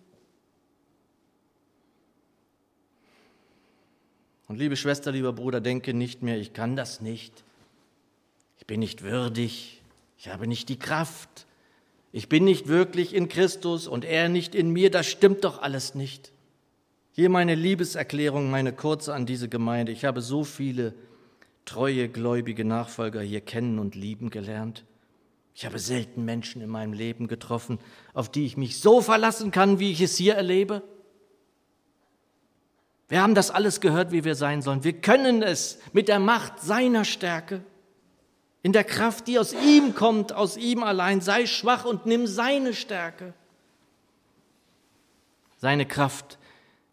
Und 4.48 4.57
liebe 4.57 4.76
Schwester, 4.76 5.12
lieber 5.12 5.35
Bruder, 5.35 5.61
denke 5.61 5.92
nicht 5.92 6.22
mehr, 6.22 6.38
ich 6.38 6.54
kann 6.54 6.76
das 6.76 7.02
nicht. 7.02 7.44
Ich 8.59 8.66
bin 8.66 8.80
nicht 8.80 9.02
würdig. 9.02 9.83
Ich 10.16 10.28
habe 10.28 10.46
nicht 10.46 10.70
die 10.70 10.78
Kraft. 10.78 11.46
Ich 12.11 12.30
bin 12.30 12.44
nicht 12.44 12.66
wirklich 12.66 13.14
in 13.14 13.28
Christus 13.28 13.87
und 13.87 14.07
er 14.07 14.30
nicht 14.30 14.54
in 14.54 14.70
mir. 14.70 14.90
Das 14.90 15.07
stimmt 15.07 15.44
doch 15.44 15.61
alles 15.61 15.94
nicht. 15.94 16.33
Hier 17.12 17.28
meine 17.28 17.54
Liebeserklärung, 17.54 18.50
meine 18.50 18.72
kurze 18.72 19.12
an 19.12 19.26
diese 19.26 19.50
Gemeinde. 19.50 19.92
Ich 19.92 20.07
habe 20.07 20.22
so 20.22 20.42
viele 20.42 20.94
treue, 21.66 22.09
gläubige 22.09 22.64
Nachfolger 22.64 23.20
hier 23.20 23.42
kennen 23.42 23.78
und 23.78 23.94
lieben 23.94 24.30
gelernt. 24.30 24.85
Ich 25.55 25.64
habe 25.64 25.79
selten 25.79 26.25
Menschen 26.25 26.61
in 26.61 26.69
meinem 26.69 26.93
Leben 26.93 27.29
getroffen, 27.29 27.79
auf 28.12 28.31
die 28.31 28.45
ich 28.45 28.57
mich 28.57 28.81
so 28.81 29.01
verlassen 29.01 29.53
kann, 29.53 29.79
wie 29.79 29.93
ich 29.93 30.01
es 30.01 30.17
hier 30.17 30.35
erlebe. 30.35 30.83
Wir 33.09 33.23
haben 33.23 33.37
das 33.37 33.53
alles 33.53 33.81
gehört, 33.81 34.11
wie 34.11 34.25
wir 34.25 34.35
sein 34.35 34.62
sollen. 34.62 34.83
Wir 34.83 35.01
können 35.01 35.43
es 35.43 35.79
mit 35.93 36.09
der 36.09 36.19
Macht 36.19 36.61
seiner 36.61 37.05
Stärke, 37.05 37.62
in 38.62 38.73
der 38.73 38.83
Kraft, 38.83 39.29
die 39.29 39.38
aus 39.38 39.53
ihm 39.53 39.95
kommt, 39.95 40.33
aus 40.33 40.57
ihm 40.57 40.83
allein. 40.83 41.21
Sei 41.21 41.47
schwach 41.47 41.85
und 41.85 42.07
nimm 42.07 42.27
seine 42.27 42.73
Stärke. 42.73 43.35
Seine 45.59 45.87
Kraft 45.87 46.38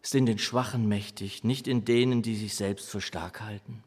ist 0.02 0.14
in 0.14 0.26
den 0.26 0.38
Schwachen 0.38 0.86
mächtig, 0.86 1.44
nicht 1.44 1.66
in 1.66 1.84
denen, 1.84 2.22
die 2.22 2.36
sich 2.36 2.54
selbst 2.54 2.90
für 2.90 3.00
stark 3.00 3.40
halten. 3.40 3.82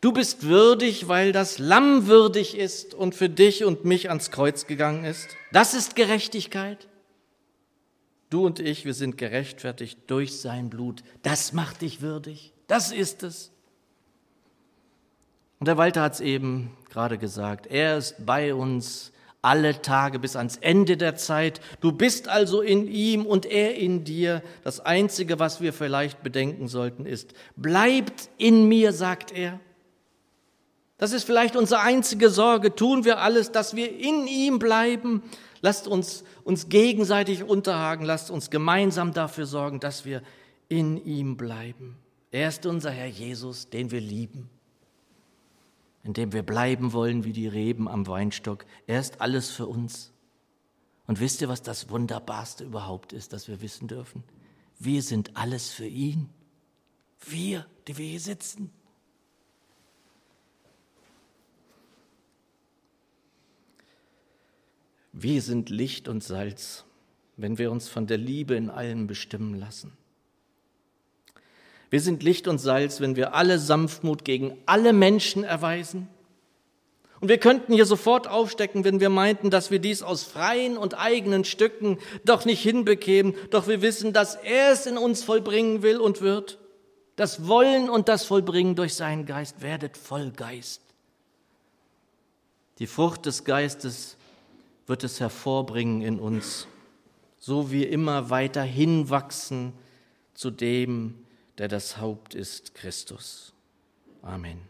Du 0.00 0.12
bist 0.12 0.44
würdig, 0.44 1.08
weil 1.08 1.32
das 1.32 1.58
Lamm 1.58 2.06
würdig 2.06 2.56
ist 2.56 2.94
und 2.94 3.14
für 3.14 3.28
dich 3.28 3.64
und 3.64 3.84
mich 3.84 4.08
ans 4.08 4.30
Kreuz 4.30 4.66
gegangen 4.66 5.04
ist. 5.04 5.28
Das 5.52 5.74
ist 5.74 5.94
Gerechtigkeit. 5.94 6.88
Du 8.30 8.46
und 8.46 8.60
ich, 8.60 8.84
wir 8.84 8.94
sind 8.94 9.18
gerechtfertigt 9.18 9.98
durch 10.06 10.40
sein 10.40 10.70
Blut. 10.70 11.02
Das 11.22 11.52
macht 11.52 11.82
dich 11.82 12.00
würdig. 12.00 12.54
Das 12.66 12.92
ist 12.92 13.22
es. 13.22 13.50
Und 15.58 15.66
der 15.66 15.76
Walter 15.76 16.00
hat 16.02 16.14
es 16.14 16.20
eben 16.20 16.74
gerade 16.88 17.18
gesagt. 17.18 17.66
Er 17.66 17.98
ist 17.98 18.24
bei 18.24 18.54
uns 18.54 19.12
alle 19.42 19.82
Tage 19.82 20.18
bis 20.18 20.36
ans 20.36 20.56
Ende 20.56 20.96
der 20.96 21.16
Zeit. 21.16 21.60
Du 21.80 21.92
bist 21.92 22.28
also 22.28 22.62
in 22.62 22.86
ihm 22.88 23.26
und 23.26 23.44
er 23.44 23.74
in 23.74 24.04
dir. 24.04 24.42
Das 24.64 24.80
Einzige, 24.80 25.38
was 25.38 25.60
wir 25.60 25.74
vielleicht 25.74 26.22
bedenken 26.22 26.68
sollten, 26.68 27.04
ist, 27.04 27.34
bleibt 27.56 28.30
in 28.38 28.68
mir, 28.68 28.92
sagt 28.92 29.32
er. 29.32 29.60
Das 31.00 31.12
ist 31.12 31.24
vielleicht 31.24 31.56
unsere 31.56 31.80
einzige 31.80 32.28
Sorge. 32.28 32.74
Tun 32.74 33.06
wir 33.06 33.20
alles, 33.22 33.50
dass 33.52 33.74
wir 33.74 33.90
in 33.98 34.26
ihm 34.26 34.58
bleiben. 34.58 35.22
Lasst 35.62 35.88
uns 35.88 36.24
uns 36.44 36.68
gegenseitig 36.68 37.42
unterhaken. 37.42 38.04
Lasst 38.04 38.30
uns 38.30 38.50
gemeinsam 38.50 39.14
dafür 39.14 39.46
sorgen, 39.46 39.80
dass 39.80 40.04
wir 40.04 40.22
in 40.68 41.02
ihm 41.02 41.38
bleiben. 41.38 41.96
Er 42.30 42.48
ist 42.48 42.66
unser 42.66 42.90
Herr 42.90 43.06
Jesus, 43.06 43.70
den 43.70 43.90
wir 43.90 44.00
lieben, 44.02 44.50
in 46.04 46.12
dem 46.12 46.34
wir 46.34 46.42
bleiben 46.42 46.92
wollen 46.92 47.24
wie 47.24 47.32
die 47.32 47.48
Reben 47.48 47.88
am 47.88 48.06
Weinstock. 48.06 48.66
Er 48.86 49.00
ist 49.00 49.22
alles 49.22 49.48
für 49.48 49.66
uns. 49.66 50.12
Und 51.06 51.18
wisst 51.18 51.40
ihr, 51.40 51.48
was 51.48 51.62
das 51.62 51.88
Wunderbarste 51.88 52.64
überhaupt 52.64 53.14
ist, 53.14 53.32
das 53.32 53.48
wir 53.48 53.62
wissen 53.62 53.88
dürfen? 53.88 54.22
Wir 54.78 55.02
sind 55.02 55.34
alles 55.34 55.70
für 55.70 55.86
ihn. 55.86 56.28
Wir, 57.26 57.64
die 57.88 57.96
wir 57.96 58.06
hier 58.06 58.20
sitzen. 58.20 58.70
Wir 65.22 65.42
sind 65.42 65.68
Licht 65.68 66.08
und 66.08 66.24
Salz, 66.24 66.84
wenn 67.36 67.58
wir 67.58 67.70
uns 67.70 67.90
von 67.90 68.06
der 68.06 68.16
Liebe 68.16 68.54
in 68.54 68.70
allem 68.70 69.06
bestimmen 69.06 69.54
lassen. 69.54 69.92
Wir 71.90 72.00
sind 72.00 72.22
Licht 72.22 72.48
und 72.48 72.58
Salz, 72.58 73.00
wenn 73.00 73.16
wir 73.16 73.34
alle 73.34 73.58
Sanftmut 73.58 74.24
gegen 74.24 74.56
alle 74.64 74.94
Menschen 74.94 75.44
erweisen. 75.44 76.08
Und 77.20 77.28
wir 77.28 77.36
könnten 77.36 77.74
hier 77.74 77.84
sofort 77.84 78.28
aufstecken, 78.28 78.84
wenn 78.84 78.98
wir 78.98 79.10
meinten, 79.10 79.50
dass 79.50 79.70
wir 79.70 79.78
dies 79.78 80.02
aus 80.02 80.24
freien 80.24 80.78
und 80.78 80.98
eigenen 80.98 81.44
Stücken 81.44 81.98
doch 82.24 82.46
nicht 82.46 82.62
hinbekämen. 82.62 83.34
Doch 83.50 83.68
wir 83.68 83.82
wissen, 83.82 84.14
dass 84.14 84.36
er 84.36 84.72
es 84.72 84.86
in 84.86 84.96
uns 84.96 85.22
vollbringen 85.22 85.82
will 85.82 85.98
und 85.98 86.22
wird. 86.22 86.58
Das 87.16 87.46
Wollen 87.46 87.90
und 87.90 88.08
das 88.08 88.24
Vollbringen 88.24 88.74
durch 88.74 88.94
seinen 88.94 89.26
Geist 89.26 89.60
werdet 89.60 89.98
voll 89.98 90.30
Geist. 90.30 90.80
Die 92.78 92.86
Frucht 92.86 93.26
des 93.26 93.44
Geistes 93.44 94.16
wird 94.90 95.04
es 95.04 95.20
hervorbringen 95.20 96.02
in 96.02 96.18
uns, 96.18 96.66
so 97.38 97.70
wir 97.70 97.90
immer 97.90 98.28
weiter 98.28 98.62
hinwachsen 98.62 99.72
zu 100.34 100.50
dem, 100.50 101.24
der 101.58 101.68
das 101.68 101.98
Haupt 101.98 102.34
ist, 102.34 102.74
Christus. 102.74 103.54
Amen. 104.20 104.69